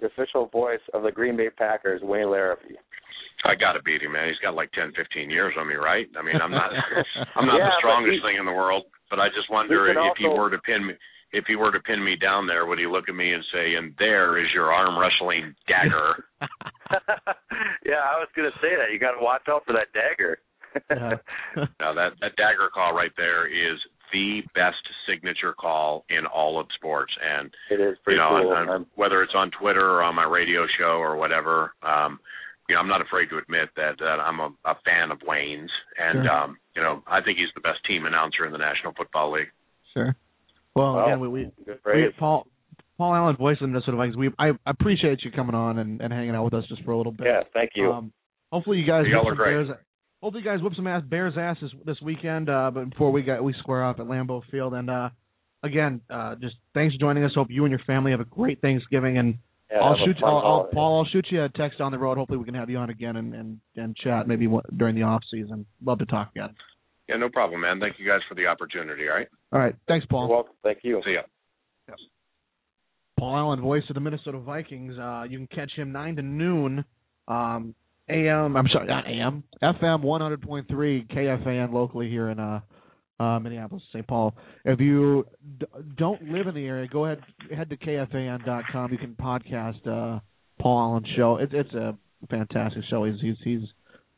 [0.00, 2.76] the official voice of the Green Bay Packers, Wayne Larrivee?
[3.44, 4.28] I got to beat him, man.
[4.28, 6.06] He's got like ten, fifteen years on me, right?
[6.18, 6.70] I mean, I'm not,
[7.36, 9.94] I'm not Yeah, the strongest he- thing in the world, but I just wonder he
[9.94, 10.94] can if he were to pin me,
[11.32, 13.74] if he were to pin me down there, would he look at me and say,
[13.74, 16.24] "And there is your arm wrestling dagger"?
[17.84, 18.92] yeah, I was going to say that.
[18.92, 20.38] You got to watch out for that dagger.
[20.90, 23.78] now that that dagger call right there is
[24.12, 24.76] the best
[25.08, 28.56] signature call in all of sports, and it is pretty you know, cool.
[28.56, 32.18] and, and whether it's on Twitter or on my radio show or whatever, um,
[32.68, 35.70] you know, I'm not afraid to admit that, that I'm a, a fan of Wayne's,
[35.98, 36.30] and Sure.
[36.30, 39.48] um, you know, I think he's the best team announcer in the National Football League.
[39.94, 40.14] Sure.
[40.74, 42.08] Well, Well, again, we, we, we.
[42.18, 42.46] Paul
[42.98, 44.16] Paul Allen, voice of the Minnesota Vikings.
[44.16, 46.96] We I appreciate you coming on and, and hanging out with us just for a
[46.96, 47.26] little bit.
[47.26, 47.92] Yeah, thank you.
[47.92, 48.12] Um,
[48.50, 49.66] hopefully you guys Y'all are great.
[49.66, 49.68] Bears.
[50.22, 52.48] Hopefully you guys whip some ass Bears ass this, this weekend.
[52.48, 55.08] Uh, but before we got we square off at Lambeau Field, and uh,
[55.62, 57.32] again, uh, just thanks for joining us.
[57.34, 59.38] Hope you and your family have a great Thanksgiving, and
[59.70, 60.68] yeah, I'll shoot fun I'll, I'll.
[60.72, 60.98] Paul.
[60.98, 62.18] I'll shoot you a text on the road.
[62.18, 65.22] Hopefully we can have you on again and and, and chat maybe during the off
[65.30, 65.66] season.
[65.84, 66.54] Love to talk again.
[67.08, 67.78] Yeah, no problem, man.
[67.80, 69.08] Thank you guys for the opportunity.
[69.08, 70.26] All right, All right, thanks, Paul.
[70.26, 70.54] You're welcome.
[70.62, 71.00] Thank you.
[71.04, 71.22] see ya.
[73.18, 74.98] Paul Allen, voice of the Minnesota Vikings.
[74.98, 76.84] Uh, you can catch him nine to noon,
[77.28, 77.74] um,
[78.10, 78.56] AM.
[78.56, 79.42] I'm sorry, not AM.
[79.62, 82.60] FM 100.3 KFAN locally here in uh,
[83.18, 84.06] uh, Minneapolis, St.
[84.06, 84.34] Paul.
[84.64, 85.26] If you
[85.58, 87.20] d- don't live in the area, go ahead
[87.54, 88.92] head to kfan.com.
[88.92, 90.20] You can podcast uh,
[90.60, 91.36] Paul Allen's show.
[91.36, 91.96] It's it's a
[92.30, 93.04] fantastic show.
[93.04, 93.68] He's he's he's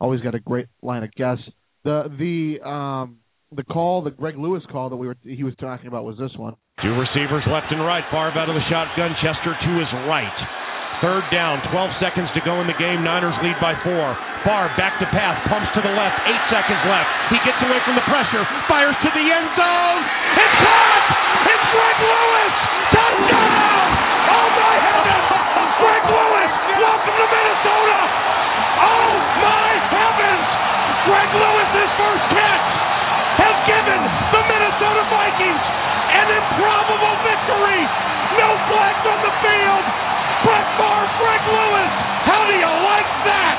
[0.00, 1.44] always got a great line of guests.
[1.84, 3.18] The the um
[3.54, 6.32] the call, the Greg Lewis call that we were he was talking about was this
[6.37, 6.54] one.
[6.82, 8.04] Two receivers left and right.
[8.11, 9.11] Favre out of the shotgun.
[9.22, 10.67] Chester to his right.
[10.98, 11.62] Third down.
[11.70, 13.06] 12 seconds to go in the game.
[13.06, 14.18] Niners lead by four.
[14.42, 15.38] Favre back to pass.
[15.46, 16.18] Pumps to the left.
[16.26, 17.06] Eight seconds left.
[17.30, 18.42] He gets away from the pressure.
[18.66, 20.00] Fires to the end zone.
[20.42, 21.06] It's caught!
[21.38, 22.54] It's Greg Lewis!
[22.90, 23.88] Touchdown!
[24.26, 25.28] Oh my heavens!
[25.78, 26.50] Greg Lewis!
[26.82, 28.00] Welcome to Minnesota!
[28.82, 30.46] Oh my heavens!
[31.06, 32.68] Greg Lewis's first catch
[33.38, 34.00] has given
[34.34, 35.64] the Minnesota Vikings
[36.11, 37.82] an improbable victory.
[38.34, 39.87] No flags on the field.
[40.44, 41.92] Brett Favre, Greg Lewis.
[42.26, 43.56] How do you like that?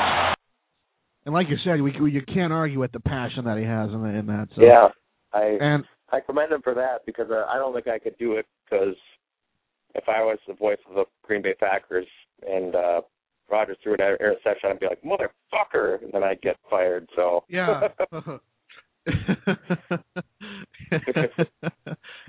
[1.26, 3.90] And like you said, we, we you can't argue with the passion that he has
[3.90, 4.48] in, in that.
[4.56, 4.62] So.
[4.62, 4.88] Yeah,
[5.32, 8.34] I And I commend him for that because uh, I don't think I could do
[8.34, 8.96] it because
[9.94, 12.06] if I was the voice of the Green Bay Packers
[12.46, 13.00] and uh
[13.50, 17.08] Rodgers threw an interception, I'd be like motherfucker, and then I'd get fired.
[17.16, 17.88] So yeah.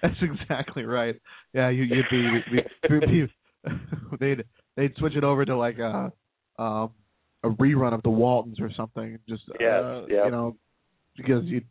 [0.02, 1.16] That's exactly right.
[1.54, 2.46] Yeah, you, you'd be, you'd
[2.92, 3.28] be,
[4.20, 4.44] they'd
[4.76, 6.12] they'd switch it over to like a
[6.58, 6.92] um,
[7.44, 9.18] a rerun of the Waltons or something.
[9.28, 10.26] Just Yes, uh, yep.
[10.26, 10.56] you know,
[11.18, 11.66] because you'd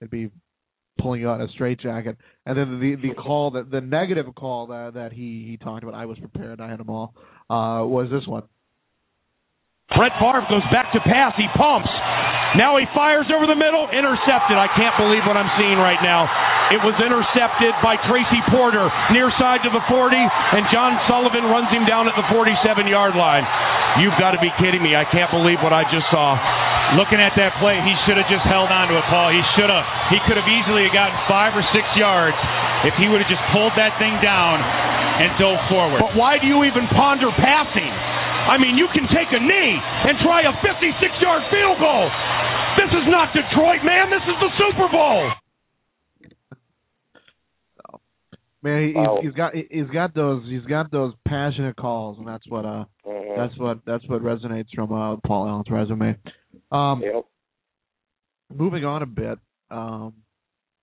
[0.00, 0.30] it'd be
[0.98, 2.16] pulling you out in a straitjacket.
[2.46, 5.94] And then the the call that the negative call that that he he talked about.
[5.94, 6.60] I was prepared.
[6.60, 7.14] I had them all.
[7.48, 8.44] Uh, was this one?
[9.96, 11.34] Brett Favre goes back to pass.
[11.36, 11.90] He pumps.
[12.54, 13.90] Now he fires over the middle.
[13.90, 14.54] Intercepted.
[14.54, 16.26] I can't believe what I'm seeing right now.
[16.70, 21.66] It was intercepted by Tracy Porter near side to the 40, and John Sullivan runs
[21.74, 23.42] him down at the 47 yard line.
[23.98, 24.94] You've got to be kidding me.
[24.94, 26.38] I can't believe what I just saw.
[26.94, 29.30] Looking at that play, he should have just held on to it, Paul.
[29.34, 29.86] He should have.
[30.14, 32.38] He could have easily gotten five or six yards
[32.86, 34.58] if he would have just pulled that thing down
[35.22, 36.02] and dove forward.
[36.02, 37.90] But why do you even ponder passing?
[38.50, 39.74] I mean, you can take a knee
[40.06, 40.66] and try a 56
[41.22, 42.06] yard field goal.
[42.78, 44.10] This is not Detroit, man.
[44.10, 45.30] This is the Super Bowl.
[48.62, 49.18] Man, he, Wow.
[49.22, 52.84] he's, he's got he's got those he's got those passionate calls, and that's what uh
[53.30, 53.36] mhm.
[53.36, 56.16] that's what that's what resonates from uh Paul Allen's resume.
[56.72, 57.24] Um, yep.
[58.54, 59.38] moving on a bit.
[59.70, 60.14] Um,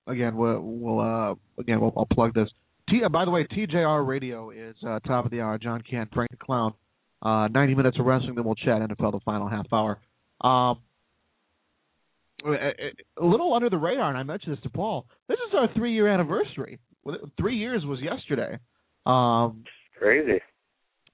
[0.08, 2.50] again, we'll, we'll uh again we'll, I'll plug this.
[2.90, 3.02] T.
[3.04, 5.58] uh, By the way, TJR Radio is uh, top of the hour.
[5.58, 6.74] John Canton, Frank the Clown.
[7.22, 10.00] Uh, 90 minutes of wrestling, then we'll chat NFL the final half hour.
[10.42, 10.80] Um,
[12.46, 15.08] a, little under the radar, and I mentioned this to Paul.
[15.28, 16.80] This is our three-year anniversary.
[17.40, 18.60] Three years was yesterday.
[19.06, 19.64] Um,
[19.98, 20.40] Crazy.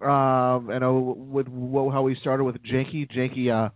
[0.03, 3.69] Um, and uh, with how we started with Jakey, Jakey uh,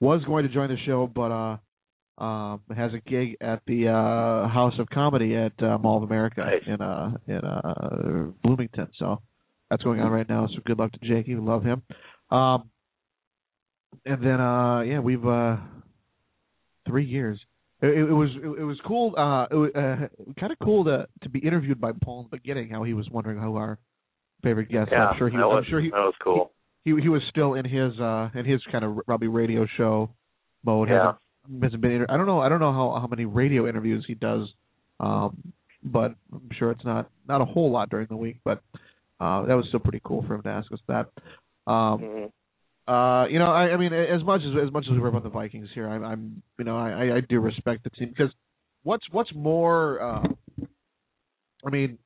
[0.00, 4.48] was going to join the show, but uh, um, has a gig at the uh,
[4.48, 6.62] House of Comedy at uh, Mall of America Nice.
[6.66, 8.88] in uh, in uh, Bloomington.
[8.98, 9.20] So
[9.70, 10.46] that's going on right now.
[10.48, 11.34] So good luck to Jakey.
[11.34, 11.82] We love him.
[12.30, 12.70] Um,
[14.04, 15.56] and then uh, yeah, we've uh,
[16.86, 17.40] three years.
[17.82, 19.14] It, it was it, it was cool.
[19.16, 22.36] Uh, it was, uh, kind of cool to to be interviewed by Paul in the
[22.36, 22.70] beginning.
[22.70, 23.78] How he was wondering who our
[24.44, 24.90] favorite guest.
[24.92, 25.36] Yeah, I'm sure he.
[25.36, 25.90] that was I'm sure he.
[25.90, 26.52] that was cool.
[26.84, 30.10] He he was still in his uh in his kind of probably radio show
[30.64, 30.88] mode.
[30.90, 31.14] Yeah.
[31.46, 31.90] Hasn't, hasn't been.
[31.92, 32.40] Inter- I don't know.
[32.40, 34.46] I don't know how how many radio interviews he does.
[35.00, 38.38] Um, but I'm sure it's not not a whole lot during the week.
[38.44, 38.60] But
[39.20, 41.06] uh, that was still pretty cool for him to ask us that.
[41.66, 42.30] Um, Mhm.
[42.86, 45.22] uh, you know, I, I mean, as much as as much as we were about
[45.22, 48.30] the Vikings here, I'm, I'm you know, I, I- I do respect the team because
[48.82, 50.26] what's what's more, uh,
[51.66, 51.98] I mean,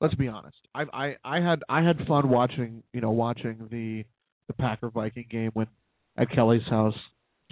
[0.00, 0.56] let's be honest.
[0.74, 4.04] I I I had I had fun watching you know watching the
[4.48, 5.66] the Packer Viking game when
[6.16, 6.94] at Kelly's house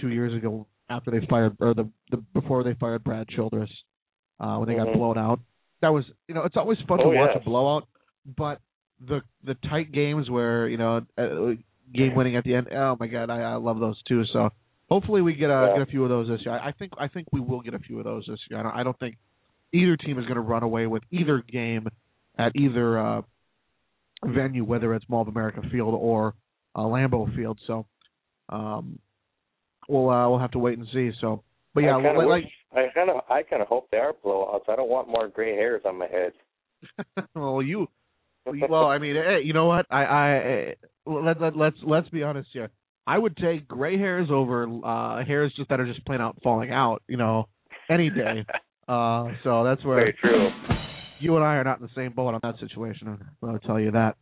[0.01, 3.71] two years ago after they fired or the, the before they fired Brad Childress
[4.41, 4.95] uh, when they got Mhm.
[4.95, 5.41] blown out.
[5.81, 7.43] That was you know it's always fun Oh, to watch yes.
[7.43, 7.87] a blowout,
[8.37, 8.61] but
[9.07, 11.55] the the tight games where you know uh,
[11.95, 12.69] game winning at the end.
[12.73, 14.25] Oh my god, I, I love those too.
[14.33, 14.51] So
[14.91, 15.79] hopefully we get a Yeah.
[15.79, 16.55] get a few of those this year.
[16.59, 18.59] I, I think I think we will get a few of those this year.
[18.59, 19.17] I don't, I don't think
[19.73, 21.87] either team is going to run away with either game
[22.39, 23.23] at either uh,
[24.25, 26.35] venue, whether it's Mall of America Field or
[26.75, 27.59] uh, Lambeau Field.
[27.67, 27.87] So
[28.49, 28.99] um,
[29.89, 31.11] we'll uh, we'll have to wait and see.
[31.21, 31.43] So,
[31.75, 34.69] but yeah, I kinda like I kind of I kind of hope they are blowouts.
[34.69, 36.33] I don't want more gray hairs on my head.
[37.35, 37.87] well, you.
[38.71, 39.85] Well, I mean, hey, you know what?
[39.91, 40.75] I, I
[41.05, 42.71] let, let let's let's be honest here.
[43.07, 46.71] I would take gray hairs over uh hairs just that are just plain out falling
[46.71, 47.03] out.
[47.09, 47.49] You know,
[47.91, 48.47] any day.
[48.89, 50.49] uh, so that's where Very true.
[51.21, 53.19] You and I are not in the same boat on that situation.
[53.43, 54.17] I'll tell you that.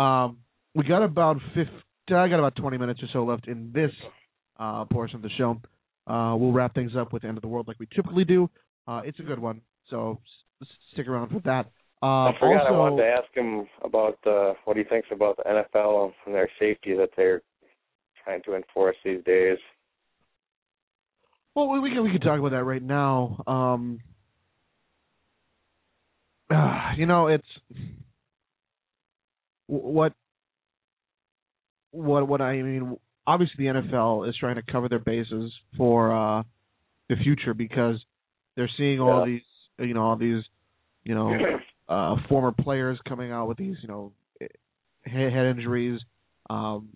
[0.00, 0.38] Um,
[0.74, 1.38] we got about.
[1.56, 3.90] I got about twenty minutes or so left in this
[4.58, 5.60] uh, portion of the show.
[6.06, 8.48] Uh, we'll wrap things up with the end of the world like we typically do.
[8.86, 9.60] Uh, it's a good one,
[9.90, 10.20] so
[10.62, 11.66] s- stick around for that.
[12.02, 15.36] Uh, I forgot also, I wanted to ask him about uh, what he thinks about
[15.38, 17.42] the NFL and their safety that they're
[18.22, 19.58] trying to enforce these days.
[21.54, 23.42] Well, we we can we can talk about that right now.
[23.46, 23.98] Um,
[26.50, 27.46] uh, you know, it's
[29.66, 30.12] what
[31.90, 32.96] what what I mean.
[33.26, 36.42] Obviously, the NFL is trying to cover their bases for uh,
[37.08, 37.96] the future because
[38.54, 39.32] they're seeing all Yeah.
[39.32, 39.42] these,
[39.88, 40.44] you know, all these,
[41.04, 41.36] you know,
[41.88, 44.12] uh, former players coming out with these, you know,
[45.04, 46.00] head, injuries
[46.50, 46.88] um,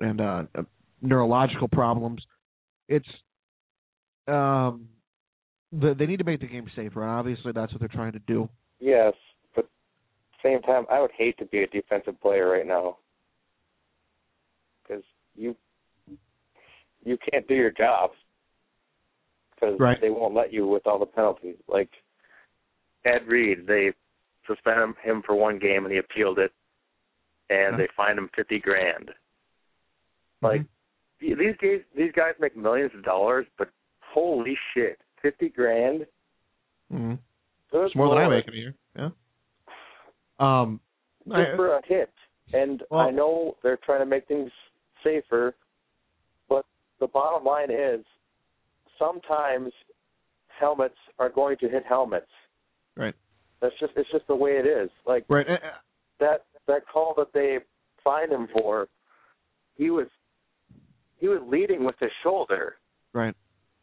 [0.00, 0.62] and uh, uh,
[1.02, 2.22] neurological problems.
[2.88, 3.08] It's
[4.26, 4.88] um,
[5.72, 8.48] they need to make the game safer, and obviously that's what they're trying to do.
[8.82, 9.14] Yes,
[9.54, 9.70] but at
[10.42, 12.96] the same time, I would hate to be a defensive player right now
[14.82, 15.04] because
[15.36, 15.54] you
[17.04, 18.10] you can't do your job
[19.54, 20.00] because Right.
[20.00, 21.56] they won't let you with all the penalties.
[21.68, 21.90] Like
[23.04, 23.92] Ed Reed, they
[24.46, 26.52] suspended him- him for one game and he appealed it,
[27.50, 29.14] and they fined him fifty grand.
[30.40, 30.62] Like
[31.20, 33.70] these guys, these guys make millions of dollars, but
[34.00, 36.04] holy shit, fifty grand.
[36.92, 37.14] Mm-hmm.
[37.72, 38.74] Good It's more than I make in a year.
[38.96, 39.08] Yeah.
[40.38, 40.80] Um,
[41.26, 42.12] just I- for a hit.
[42.52, 44.52] And Well- I know they're trying to make things
[45.02, 45.56] safer,
[46.48, 46.66] but
[46.98, 48.04] the bottom line is
[48.98, 49.72] sometimes
[50.48, 52.30] helmets are going to hit helmets.
[52.94, 53.14] right.
[53.60, 54.90] That's just it's just the way it is.
[55.06, 55.48] Like Right.
[55.48, 55.58] Uh,
[56.18, 57.60] that that call that they
[58.04, 58.88] fined him for,
[59.76, 60.08] he was
[61.18, 62.78] he was leading with his shoulder
[63.14, 63.34] Right.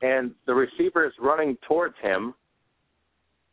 [0.02, 2.36] and the receiver is running towards him,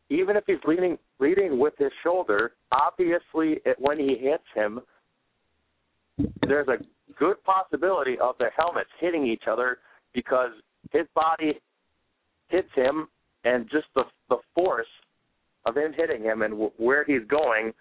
[0.08, 4.80] even if he's leading leading with his shoulder, obviously it, when he hits him,
[6.46, 6.78] there's a
[7.18, 9.78] good possibility of their helmets hitting each other
[10.14, 10.50] because
[10.92, 11.58] his body
[12.48, 13.08] hits him,
[13.44, 14.86] and just the the force
[15.64, 17.72] of him hitting him and w- where he's going,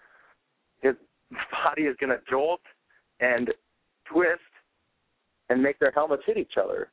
[0.82, 0.94] his
[1.64, 2.60] body is going to jolt
[3.20, 3.52] and
[4.10, 4.40] twist
[5.48, 6.88] and make their helmets hit each other.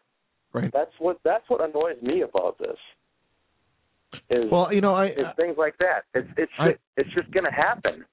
[0.53, 0.71] Right.
[0.71, 2.77] That's what that's what annoys me about this.
[4.30, 6.03] Is Well, you know, I is things like that.
[6.14, 8.05] It's it's I- just, it's just going to happen.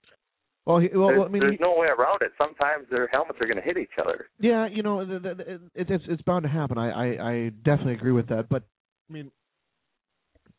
[0.67, 2.33] well, he- well, there's, I mean, there's no way around it.
[2.39, 4.27] Sometimes their helmets are going to hit each other.
[4.39, 6.79] Yeah, you know, it, it's it's bound to happen.
[6.79, 8.49] I, I I definitely agree with that.
[8.49, 8.63] But
[9.09, 9.31] I mean,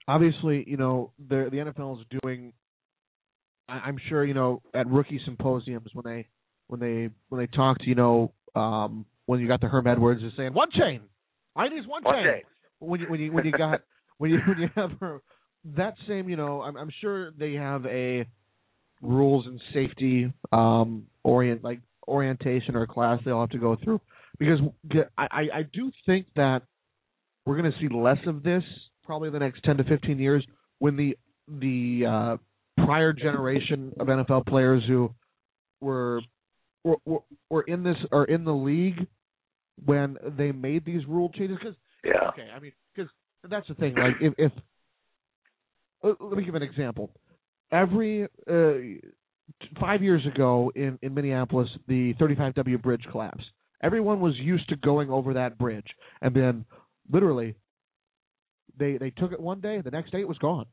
[0.07, 2.53] obviously, you know, the the NFL is doing.
[3.69, 6.27] I, I'm sure you know at rookie symposiums when they
[6.67, 10.33] when they when they talked, you know, um, when you got the Herm Edwards is
[10.37, 11.01] saying one chain,
[11.55, 12.25] I need one, One chain.
[12.25, 12.41] chain.
[12.79, 13.81] When you when you when you got
[14.21, 15.21] when you when you have her,
[15.75, 18.25] that same, you know, I'm I'm sure they have a
[19.01, 23.99] rules and safety um orient like orientation or class they all have to go through.
[24.37, 24.59] Because
[25.17, 26.61] I I, I do think that
[27.45, 28.63] we're going to see less of this
[29.03, 30.45] probably in the next 10 to 15 years
[30.77, 31.17] when the
[31.47, 35.11] the uh, prior generation of NFL players who
[35.81, 36.21] were
[36.83, 36.97] were,
[37.49, 39.07] were in this are in the league
[39.83, 41.57] when they made these rule changes.
[41.59, 42.29] Because yeah.
[42.29, 43.09] okay I mean because
[43.49, 44.51] that's the thing like if, if
[46.03, 47.11] let me give an example.
[47.71, 48.73] Every uh,
[49.79, 53.45] five years ago in in Minneapolis the 35W bridge collapsed.
[53.83, 55.87] Everyone was used to going over that bridge
[56.21, 56.65] and then
[57.11, 57.55] literally
[58.77, 60.65] they they took it one day the next day it was gone.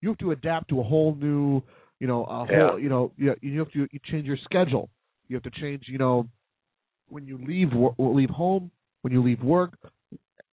[0.00, 1.62] You have to adapt to a whole new
[1.98, 2.68] you know a Yeah.
[2.68, 4.88] whole you know you, you have to you change your schedule.
[5.28, 6.28] You have to change you know
[7.08, 7.68] when you leave
[7.98, 8.70] leave home
[9.02, 9.78] when you leave work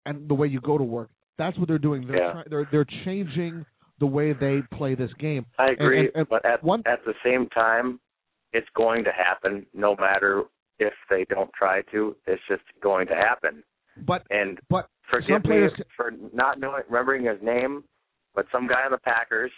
[0.06, 2.32] and the way you go to work that's what they're doing they're Yeah.
[2.32, 3.64] try, they're they're changing
[4.00, 7.14] the way they play this game I agree, and- and but at one at the
[7.24, 7.98] same time,
[8.52, 10.44] it's going to happen no matter
[10.78, 12.16] if they don't try to.
[12.26, 13.62] It's just going to happen.
[14.06, 17.82] but And but forgive me players for not knowing remembering his name,
[18.34, 19.50] but some guy on the Packers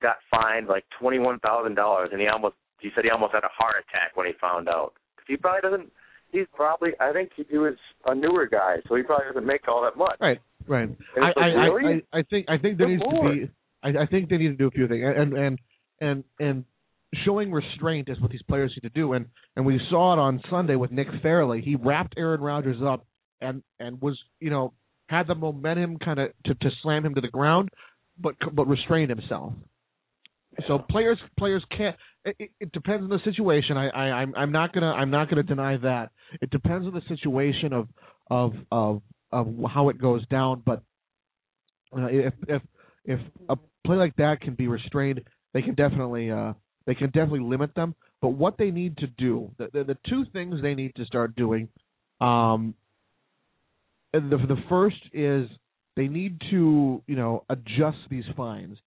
[0.00, 3.44] got fined like twenty one thousand dollars, and he almost he said he almost had
[3.44, 4.92] a heart attack when he found out.
[5.16, 5.92] 'Cause he probably doesn't.
[6.30, 9.66] He's probably I think he, he was a newer guy, so he probably doesn't make
[9.68, 10.18] all that much.
[10.20, 10.88] Right, right.
[11.20, 12.04] I, I, really?
[12.12, 13.34] I, I think I think there Good needs Lord.
[13.40, 13.52] to be.
[13.82, 15.58] I, I think they need to do a few things, and and
[16.00, 16.64] and and
[17.24, 19.12] showing restraint is what these players need to do.
[19.12, 21.60] And and we saw it on Sunday with Nick Fairley.
[21.60, 23.06] He wrapped Aaron Rodgers up
[23.40, 24.72] and and was you know
[25.08, 27.68] had the momentum kind of to to slam him to the ground,
[28.18, 29.52] but but restrained himself.
[30.68, 31.96] So players players can't.
[32.24, 33.76] It, it- it depends on the situation.
[33.76, 36.10] I, I I'm I'm not gonna I'm not gonna deny that.
[36.40, 37.88] It depends on the situation of
[38.30, 39.02] of of
[39.32, 40.62] of how it goes down.
[40.64, 40.82] But
[41.96, 42.62] uh, if if
[43.04, 45.22] if a play like that can be restrained,
[45.54, 46.52] they can definitely uh
[46.86, 47.94] they can definitely limit them.
[48.20, 51.34] But what they need to do, the the, the two things they need to start
[51.36, 51.68] doing,
[52.20, 52.74] um,
[54.12, 55.48] the the first is
[55.96, 58.78] they need to you know adjust these fines.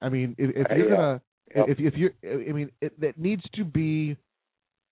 [0.00, 3.42] I mean, if, if Uh, you're gonna if if you're I mean it, it needs
[3.54, 4.16] to be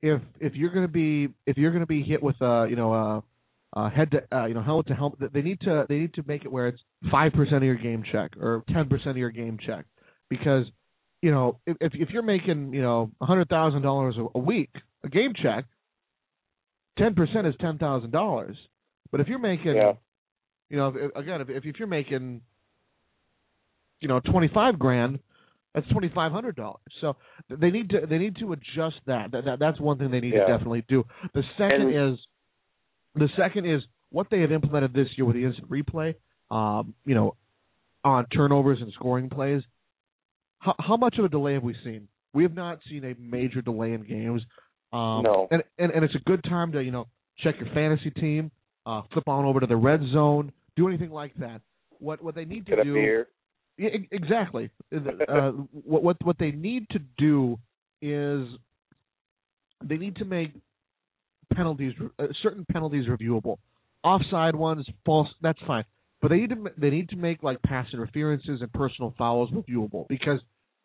[0.03, 3.23] if if you're gonna be if you're gonna be hit with a you know
[3.75, 6.23] a head to uh, you know helmet to helmet they need to they need to
[6.27, 9.31] make it where it's five percent of your game check or ten percent of your
[9.31, 9.85] game check
[10.29, 10.65] because
[11.23, 14.71] you know if if, if you're making you know a hundred thousand dollars a week
[15.05, 15.67] a game check
[16.99, 18.57] ten percent is ten thousand dollars
[19.13, 19.93] but if you're making Yeah.
[20.69, 22.41] you know if, again if if you're making
[24.01, 25.21] you know twenty five grand
[25.75, 26.81] that's twenty five hundred dollars.
[27.01, 27.15] So
[27.49, 29.31] they need to they need to adjust that.
[29.31, 30.47] That, that that's one thing they need Yeah.
[30.47, 31.05] to definitely do.
[31.33, 32.19] The second And- is
[33.15, 36.15] the second is what they have implemented this year with the instant replay.
[36.51, 37.37] Um, you know,
[38.05, 39.63] on turnovers and scoring plays.
[40.59, 42.09] How, how much of a delay have we seen?
[42.35, 44.43] We have not seen a major delay in games.
[44.93, 45.49] Um, No.
[45.51, 47.07] and, and and it's a good time to you know
[47.39, 48.51] check your fantasy team,
[48.87, 51.61] uh, flip on over to the red zone, do anything like that.
[51.99, 53.25] What what they need to Get do
[53.79, 54.71] yeah, exactly.
[54.93, 57.59] uh, what what what they need to do
[58.03, 58.47] is
[59.83, 60.53] they need to make
[61.55, 63.57] penalties uh, certain penalties reviewable.
[64.03, 65.85] Offside ones, false, that's fine.
[66.23, 70.07] But they need to they need to make like pass interferences and personal fouls reviewable
[70.09, 70.41] because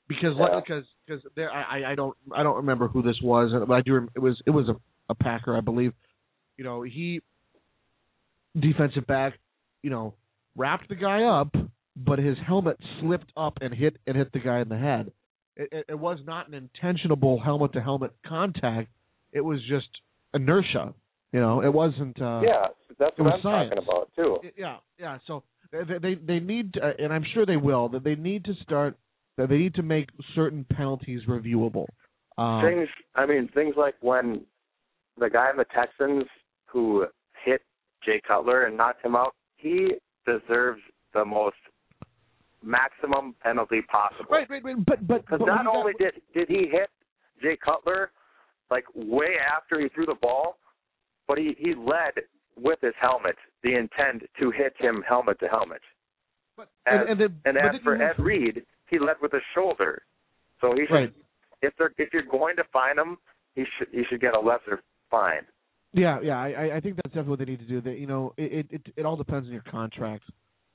[0.08, 0.60] because Yeah.
[0.60, 4.08] because because there I I- don't I don't remember who this was but I do
[4.16, 4.76] it was it was a,
[5.10, 5.94] a Packer I believe.
[6.58, 7.22] You know he
[8.58, 9.34] defensive back
[9.84, 10.14] you know
[10.56, 11.54] wrapped the guy up
[11.98, 15.12] but his helmet slipped up and hit and hit the guy in the head.
[15.56, 18.90] It, it, it was not an intentional helmet to helmet contact.
[19.32, 19.88] It was just
[20.36, 20.94] inertia.
[21.32, 22.22] You know, it wasn't.
[22.22, 22.68] Uh, yeah,
[23.00, 23.70] that's what was I'm science.
[23.76, 24.38] talking about too.
[24.58, 25.18] yeah, yeah.
[25.28, 27.90] So they they, they need, to, and I'm sure they will.
[27.90, 28.96] That they need to start.
[29.38, 31.88] That they need to make certain penalties reviewable.
[32.38, 34.42] Um, things I mean things like when
[35.20, 36.24] the guy in the Texans
[36.68, 37.06] who
[37.44, 37.62] hit
[38.06, 40.82] Jay Cutler and knocked him out, he deserves
[41.14, 41.56] the most
[42.64, 44.26] maximum penalty possible.
[44.32, 44.76] right, right, right.
[44.86, 46.90] But but Because not you got- only did did he hit
[47.42, 48.12] Jay Cutler
[48.72, 50.58] like way after he threw the ball,
[51.28, 52.14] but he he led
[52.58, 55.82] with his helmet the intent to hit him helmet to helmet.
[56.56, 60.02] but, As, and, and, then, and as for Ed Reed, he led with his shoulder.
[60.62, 61.14] So he should right.
[61.62, 63.18] if they're if you're going to fine him,
[63.56, 65.46] he should he should get a lesser fine.
[65.94, 67.80] Yeah, yeah, I, I- think that's definitely what they need to do.
[67.82, 70.24] That you know, it, it it all depends on your contract.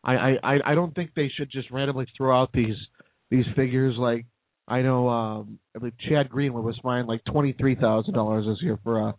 [0.02, 2.76] I, I I- I don't think they should just randomly throw out these
[3.30, 3.96] these figures.
[3.98, 4.24] Like
[4.70, 8.62] I know, um, I believe Chad Greenway was fined like twenty three thousand dollars this
[8.62, 9.14] year for a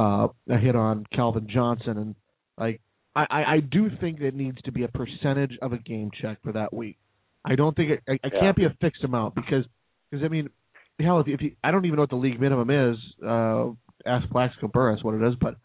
[0.00, 2.14] uh, a hit on Calvin Johnson, and
[2.58, 2.80] like
[3.16, 6.38] I, I I do think it needs to be a percentage of a game check
[6.42, 6.98] for that week.
[7.44, 8.40] I don't think it, it, it Yeah.
[8.40, 9.64] can't be a fixed amount because
[10.10, 10.48] because I mean
[11.00, 12.96] hell if you, if you I don't even know what the league minimum is.
[13.26, 13.70] Uh,
[14.06, 15.56] ask Plaxico Burress what it is, but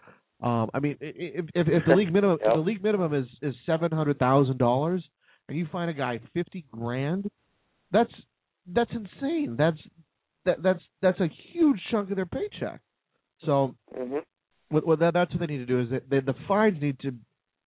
[0.45, 2.53] um, I mean, if if, if the league minimum Yep.
[2.55, 5.03] the league minimum is is seven hundred thousand dollars,
[5.49, 7.29] and you find a guy fifty grand,
[7.91, 8.11] that's
[8.73, 9.55] that's insane.
[9.57, 9.77] That's
[10.45, 12.81] that that's that's a huge chunk of their paycheck.
[13.45, 14.17] So hmm
[14.69, 16.99] what, what that, that's what they need to do is that they, the fines need
[16.99, 17.13] to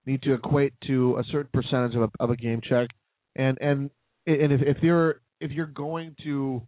[0.07, 2.89] need to equate to a certain percentage of a, of a game check,
[3.37, 3.91] and and
[4.27, 6.63] and if, if you're if you're going to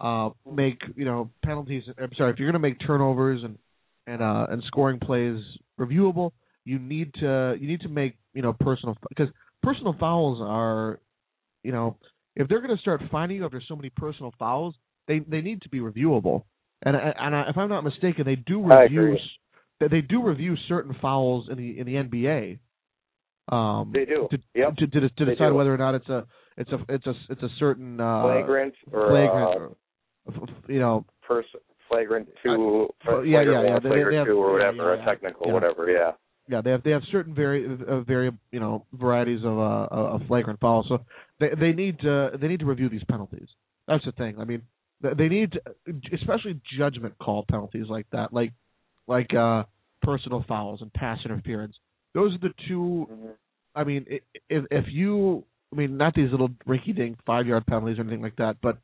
[0.00, 3.58] uh, make you know penalties, I'm sorry, if you're going to make turnovers and
[4.06, 5.38] and uh, and scoring plays
[5.78, 6.32] reviewable,
[6.64, 9.28] you need to you need to make you know personal because
[9.62, 11.00] personal fouls are
[11.62, 11.96] you know
[12.36, 14.74] if they're going to start finding you after so many personal fouls,
[15.08, 16.44] they they need to be reviewable.
[16.82, 19.16] And and I, if I'm not mistaken, they do review
[19.80, 22.58] they do review certain fouls in the in the NBA.
[23.54, 24.26] Um, They do.
[24.30, 24.76] to Yep.
[24.76, 26.26] to, to, to decide whether or not it's a
[26.56, 29.76] it's a it's a it's a certain uh, flagrant or flagrant, uh, or,
[30.28, 31.44] f- f- you know, pers-
[31.88, 35.02] flagrant two, Uh, yeah, yeah, yeah, one, they- flagrant they have- two, or whatever, yeah,
[35.02, 35.52] a technical, yeah.
[35.52, 35.90] whatever.
[35.90, 36.12] Yeah.
[36.48, 40.22] yeah, they have they have certain very uh, vari you know varieties of uh of
[40.26, 40.82] flagrant foul.
[40.88, 40.98] So
[41.40, 43.48] they they need to they need to review these penalties.
[43.88, 44.38] That's the thing.
[44.40, 44.62] I mean,
[45.02, 45.60] they need to,
[46.14, 48.52] especially judgment call penalties like that, like
[49.06, 49.64] like uh
[50.02, 51.76] personal fouls and pass interference.
[52.14, 53.34] Those are the 2 Mhm.
[53.76, 54.06] I mean,
[54.48, 58.56] if if you, I mean, not these little rinky-dink five-yard penalties or anything like that,
[58.62, 58.78] but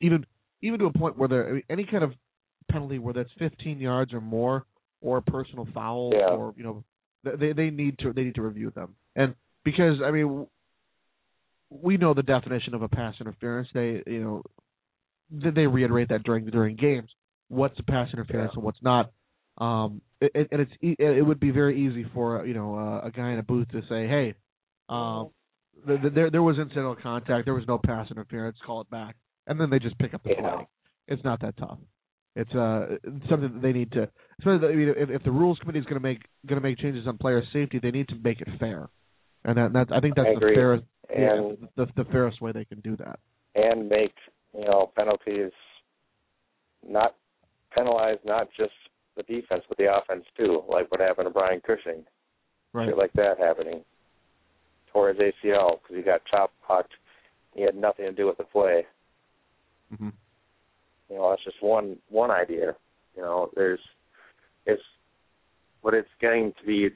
[0.00, 0.26] even
[0.62, 2.12] even to a point where there I mean, any kind of
[2.70, 4.64] penalty where that's 15 yards or more,
[5.00, 6.30] or a personal foul, Yeah.
[6.30, 6.84] or you know,
[7.22, 9.34] they they need to they need to review them, and
[9.64, 10.46] because I mean,
[11.82, 13.68] we know the definition of a pass interference.
[13.74, 14.42] They you know,
[15.30, 17.10] they, they reiterate that during during games.
[17.48, 19.12] What's a pass interference and what's not.
[19.58, 23.32] Um, it, and it's it would be very easy for you know uh, a guy
[23.32, 24.34] in a booth to say, "Hey,
[24.88, 25.30] um,
[25.86, 29.16] th- th- there there was incidental contact, there was no pass interference, call it back,"
[29.46, 30.62] and then they just pick up the Yeah.
[31.06, 31.78] It's not that tough.
[32.34, 32.96] It's uh
[33.28, 34.08] something that they need to.
[34.40, 36.78] Especially, I mean, if, if the rules committee is going to make going to make
[36.78, 38.88] changes on player safety, they need to make it fair,
[39.44, 40.54] and that, that I think that's I the agree.
[41.08, 43.18] Fairest yeah, And the, the fairest way they can do that.
[43.54, 44.14] and make
[44.56, 45.52] you know penalties
[46.86, 47.14] not
[47.74, 48.72] penalize not just
[49.16, 52.04] the defense but the offense too, like what happened to Brian Cushing,
[52.72, 52.88] Right.
[52.88, 53.84] shit like that happening.
[54.92, 56.92] Tore his ACL because he got chop blocked.
[57.54, 58.84] He had nothing to do with the play.
[59.96, 60.10] hmm
[61.08, 62.74] You know, that's just one one idea.
[63.16, 63.80] You know, there's
[64.66, 64.82] it's
[65.82, 66.88] but it's getting to be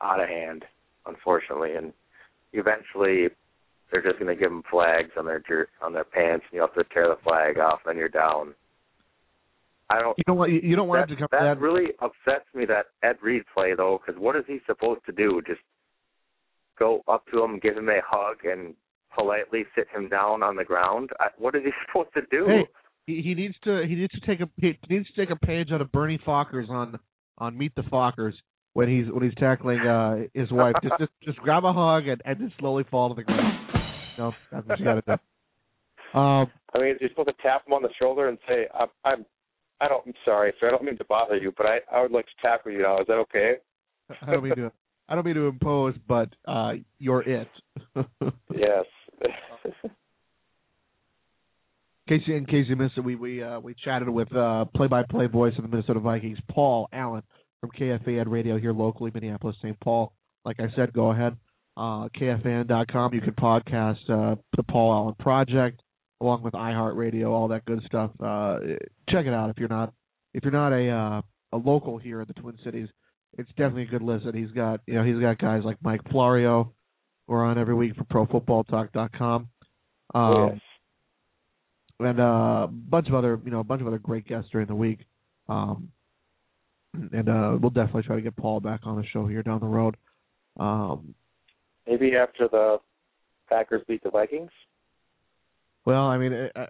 [0.00, 0.64] out of hand,
[1.06, 1.92] unfortunately, and
[2.52, 3.28] eventually
[3.90, 6.60] they're just going to give them flags on their jer- on their pants, and you
[6.60, 8.54] have to tear the flag off, and then you're down.
[9.90, 10.16] I don't.
[10.16, 12.86] You don't want you, don't want that, to come that that really upsets me that
[13.02, 15.42] Ed Reed play though, because what is he supposed to do?
[15.46, 15.60] Just
[16.78, 18.74] go up to him, give him a hug, and
[19.14, 21.10] politely sit him down on the ground?
[21.20, 22.46] I, what is he supposed to do?
[22.46, 22.68] Hey,
[23.06, 25.68] he, he needs to he needs to take a he needs to take a page
[25.72, 26.98] out of Bernie Fockers on
[27.38, 28.34] on Meet the Fockers
[28.74, 30.74] when he's when he's tackling uh his wife.
[30.82, 33.58] Just just just grab a hug and, and just slowly fall to the ground.
[34.18, 35.14] No, that's what you got to do.
[36.14, 39.24] Um, I mean, you're supposed to tap him on the shoulder and say, "I'm, I'm,
[39.80, 40.68] I don't, I'm sorry, sir.
[40.68, 43.00] I don't mean to bother you, but I, I would like to tackle you now.
[43.00, 43.54] Is that okay?"
[44.20, 44.70] I don't mean to
[45.08, 47.48] I don't mean to impose, but uh you're it.
[48.54, 48.84] Yes.
[52.06, 54.64] In case you, in case you missed it, we we uh, we chatted with uh,
[54.74, 57.22] play-by-play voice of the Minnesota Vikings, Paul Allen
[57.62, 59.78] from KFAN Radio here locally, Minneapolis, St.
[59.80, 60.12] Paul.
[60.44, 61.36] Like I said, go ahead,
[61.76, 63.14] uh, KFAN.com.
[63.14, 65.80] You can podcast uh, the Paul Allen Project
[66.20, 68.10] along with iHeartRadio, all that good stuff.
[68.20, 68.58] Uh,
[69.10, 69.92] check it out if you're not
[70.34, 72.88] if you're not a uh, a local here in the Twin Cities.
[73.38, 74.34] It's definitely a good listen.
[74.34, 76.72] He's got you know he's got guys like Mike Florio,
[77.26, 79.48] who are on every week for ProFootballTalk.com.
[80.14, 80.60] Um, yes.
[82.00, 84.66] and uh, a bunch of other you know a bunch of other great guests during
[84.66, 85.00] the week.
[85.48, 85.90] Um,
[86.94, 89.66] and uh, we'll definitely try to get Paul back on the show here down the
[89.66, 89.96] road.
[90.58, 91.14] Um,
[91.86, 92.78] Maybe after the
[93.48, 94.50] Packers beat the Vikings.
[95.84, 96.68] well, I mean, it, it,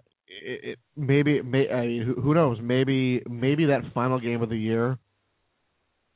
[0.63, 2.57] it, maybe may, I mean, who, who knows?
[2.61, 4.97] Maybe maybe that final game of the year,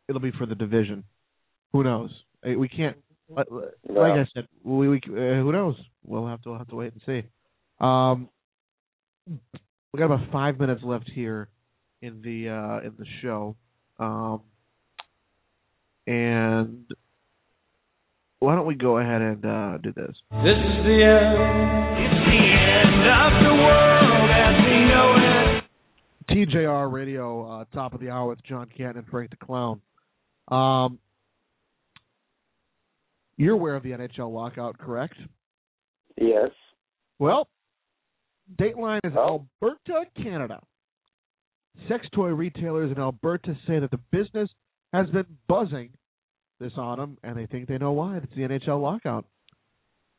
[0.07, 1.03] it'll be for the division.
[1.73, 2.09] Who knows?
[2.45, 2.97] Uh, We can't.
[3.29, 3.47] Like,
[3.89, 4.01] No.
[4.01, 5.09] I said, we, we uh,
[5.43, 5.75] who knows?
[6.05, 7.27] We'll have to we'll have to wait and see.
[7.79, 8.29] Um,
[9.27, 11.49] we got about five minutes left here
[12.01, 13.55] in the uh, in the show,
[13.99, 14.41] um,
[16.05, 16.85] and
[18.39, 20.15] why don't we go ahead and uh, do this?
[20.31, 21.37] This is the end.
[21.99, 25.63] It's the end of the world as we know it.
[26.49, 29.81] TJR Radio, uh, top of the hour with John Canton and Frank the Clown.
[30.49, 30.99] Um,
[33.37, 35.15] you're aware of the NHL lockout, correct?
[36.19, 36.49] Yes.
[37.19, 37.47] Well,
[38.59, 39.45] Dateline is Oh.
[39.61, 40.59] Alberta, Canada.
[41.87, 44.49] Sex toy retailers in Alberta say that the business
[44.93, 45.89] has been buzzing
[46.59, 48.17] this autumn, and they think they know why.
[48.17, 49.25] It's the NHL lockout.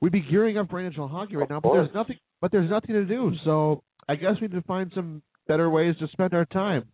[0.01, 2.17] We'd be gearing up for NHL hockey right now, but there's nothing.
[2.41, 3.33] But there's nothing to do.
[3.45, 6.85] So I guess we need to find some better ways to spend our time.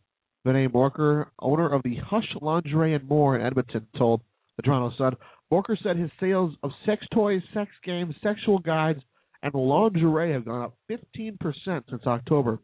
[0.46, 4.22] Vinay Morker, owner of the Hush Lingerie and More in Edmonton, told
[4.56, 5.16] the Toronto Sun.
[5.52, 9.00] Morker said his sales of sex toys, sex games, sexual guides,
[9.42, 12.58] and lingerie have gone up 15% since October.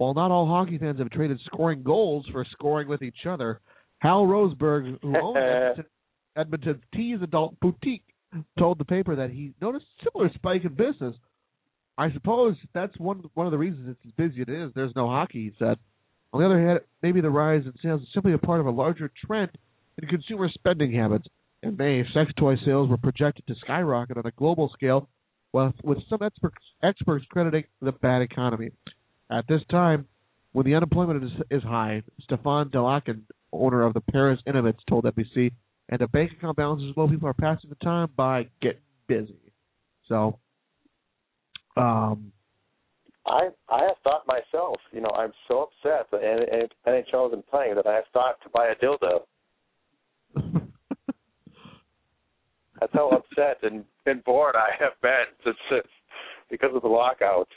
[0.00, 3.60] While not all hockey fans have traded scoring goals for scoring with each other,
[3.98, 5.84] Hal Roseberg, who owns Edmonton,
[6.34, 8.04] Edmonton's Tees Adult Boutique,
[8.58, 11.14] told the paper that he noticed a similar spike in business.
[11.98, 14.72] I suppose that's one one of the reasons it's as busy as it is.
[14.74, 15.76] There's no hockey, he said.
[16.32, 18.70] On the other hand, maybe the rise in sales is simply a part of a
[18.70, 19.50] larger trend
[20.00, 21.26] in consumer spending habits.
[21.62, 25.10] In May, sex toy sales were projected to skyrocket on a global scale,
[25.52, 28.70] with, with some experts, experts crediting the bad economy.
[29.30, 30.06] At this time,
[30.52, 33.22] when the unemployment is, is high, Stefan Delakin,
[33.52, 35.52] owner of the Paris Innovates, told NBC,
[35.88, 39.38] and the bank account balance is low, people are passing the time by getting busy.
[40.08, 40.38] So,
[41.76, 42.32] um,
[43.26, 46.20] I I have thought myself, you know, I'm so upset that
[46.86, 49.20] NHL isn't playing that I have thought to buy a dildo.
[52.80, 55.86] That's how upset and, and bored I have been since, since
[56.50, 57.48] because of the lockout.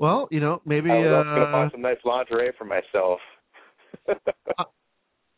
[0.00, 3.20] Well, you know, maybe I was uh, gonna buy some nice lingerie for myself.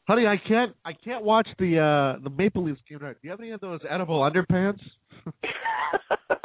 [0.08, 3.16] Honey, I can't I can't watch the uh the Maple Leafs game tonight.
[3.20, 4.80] Do you have any of those edible underpants?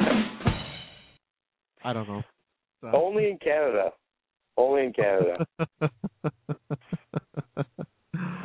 [1.84, 2.22] I don't know.
[2.80, 3.90] So- Only in Canada.
[4.56, 5.46] Only in Canada.
[5.80, 5.88] Oh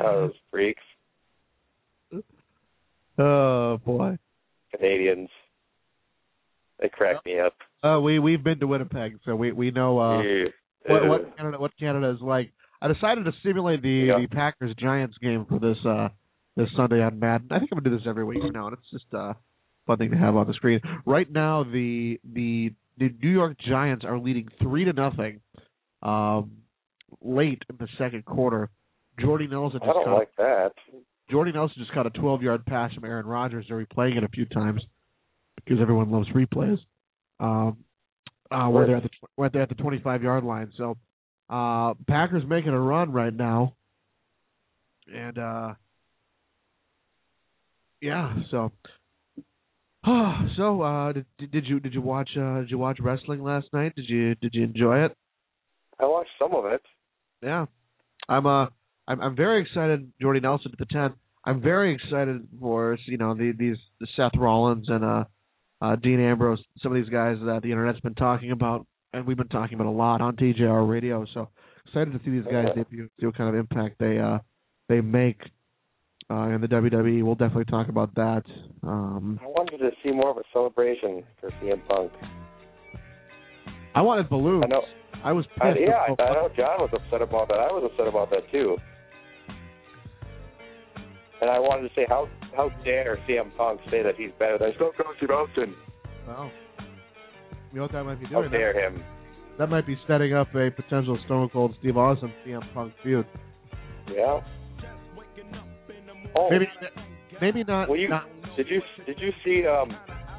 [0.00, 0.82] those freaks,
[3.18, 4.16] oh boy.
[4.72, 5.30] Canadians.
[6.80, 7.54] They crack me up.
[7.84, 10.44] Uh we we've been to Winnipeg, so we we know uh Yeah.
[10.86, 12.50] what what Canada what Canada is like.
[12.80, 14.18] I decided to simulate the Yeah.
[14.20, 16.08] the Packers Giants game for this uh
[16.56, 17.48] this Sunday on Madden.
[17.50, 19.34] I think I'm gonna do this every week now, and it's just uh
[19.86, 20.80] fun thing to have on the screen.
[21.04, 25.40] Right now, the the the New York Giants are leading three to nothing.
[26.02, 26.52] Um,
[27.20, 28.70] late in the second quarter,
[29.20, 30.72] Jordy Nelson I just don't caught like that.
[31.30, 33.66] Jordy Nelson just caught a 12 yard pass from Aaron Rodgers.
[33.68, 34.82] They're replaying it a few times
[35.56, 36.78] because everyone loves replays.
[37.40, 37.78] Um,
[38.50, 40.72] uh, where they're at the where they're at the 25 yard line.
[40.76, 40.96] So
[41.50, 43.74] uh, Packers making a run right now,
[45.12, 45.74] and uh,
[48.00, 48.34] yeah.
[48.50, 48.72] So
[50.56, 53.94] so uh, did, did you did you watch uh, did you watch wrestling last night?
[53.96, 55.16] Did you did you enjoy it?
[55.98, 56.82] I watched some of it.
[57.42, 57.66] Yeah,
[58.28, 58.66] I'm uh
[59.08, 60.12] I'm I'm very excited.
[60.20, 61.14] Jordy Nelson at the ten.
[61.44, 65.24] I'm very excited for you know the, these the Seth Rollins and uh,
[65.84, 69.36] uh Dean Ambrose, some of these guys that the internet's been talking about, and we've
[69.36, 71.26] been talking about a lot on TJR Radio.
[71.34, 71.48] So
[71.86, 74.38] excited to see these guys debut, see what kind of impact they uh
[74.88, 75.40] they make
[76.30, 77.22] uh, in the WWE.
[77.22, 78.42] We'll definitely talk about that.
[78.82, 82.12] Um, I wanted to see more of a celebration for CM Punk.
[83.94, 84.64] I wanted balloons.
[84.64, 84.82] I know.
[85.22, 85.78] I was pissed.
[85.80, 87.54] yeah, I, I know John was upset about that.
[87.54, 88.76] I was upset about that too.
[91.40, 94.72] And I wanted to say, how how dare CM Punk say that he's better than
[94.76, 95.74] Stone Cold Steve Austin?
[96.26, 96.50] Wow.
[97.72, 98.44] You know what that might be doing?
[98.44, 99.04] How dare That, him?
[99.58, 103.26] that might be setting up a potential Stone Cold Steve Austin CM Punk feud.
[104.12, 104.40] Yeah.
[106.36, 106.66] Oh, Maybe
[107.40, 107.88] maybe not.
[107.88, 108.24] well, you not
[108.56, 109.96] did you did you see um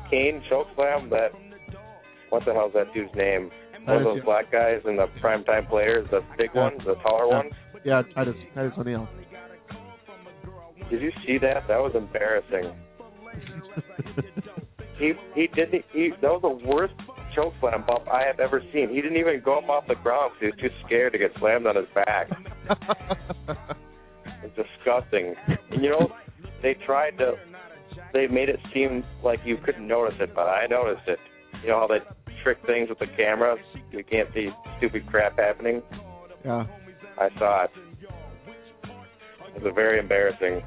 [0.10, 1.30] Kane chokeslam that?
[2.30, 3.50] What the hell's that dude's name?
[3.86, 6.64] One of those black guys and the primetime players, the big Yeah.
[6.64, 7.38] ones, the taller Yeah.
[7.38, 7.54] ones.
[7.84, 9.08] yeah, Titus Titus O'Neil.
[10.90, 11.68] Did you see that?
[11.68, 12.74] That was embarrassing.
[14.98, 16.94] He he didn't he that was the worst
[17.36, 18.90] choke slam bump I have ever seen.
[18.90, 21.32] He didn't even go up off the ground because he was too scared to get
[21.40, 22.30] slammed on his back.
[24.44, 25.34] It's disgusting.
[25.72, 26.12] And you know,
[26.62, 27.34] they tried to
[28.14, 31.20] they made it seem like you couldn't notice it, but I noticed it.
[31.64, 32.00] You know how they
[32.44, 33.56] trick things with the camera?
[33.92, 35.82] You can't see stupid crap happening.
[36.44, 36.66] yeah,
[37.18, 37.72] I saw it.
[39.56, 40.62] It was very embarrassing.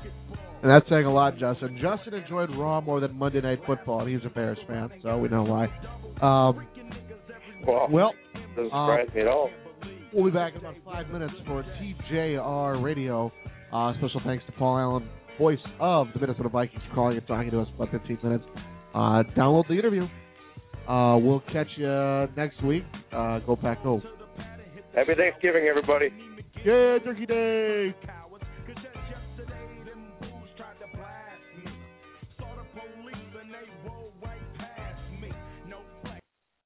[0.63, 1.79] and that's saying a lot, Justin.
[1.81, 5.29] Justin enjoyed Raw more than Monday Night Football, and he's a Bears fan, so we
[5.29, 5.65] know why.
[6.23, 6.67] Um,
[7.67, 8.13] Well, well,
[8.57, 9.51] doesn't um, surprise me at all.
[10.13, 13.31] We'll be back in about five minutes for TJR Radio.
[13.73, 15.09] Uh, special thanks to Paul Allen,
[15.39, 18.45] voice of the Minnesota Vikings, for calling and talking to us for about 15 minutes.
[18.95, 20.07] Uh, download the interview.
[20.89, 22.85] Uh, we'll catch you next week.
[23.13, 24.01] Uh, go Pack Go.
[24.95, 26.09] Happy Thanksgiving, everybody.
[26.65, 27.95] Yeah, Turkey Day.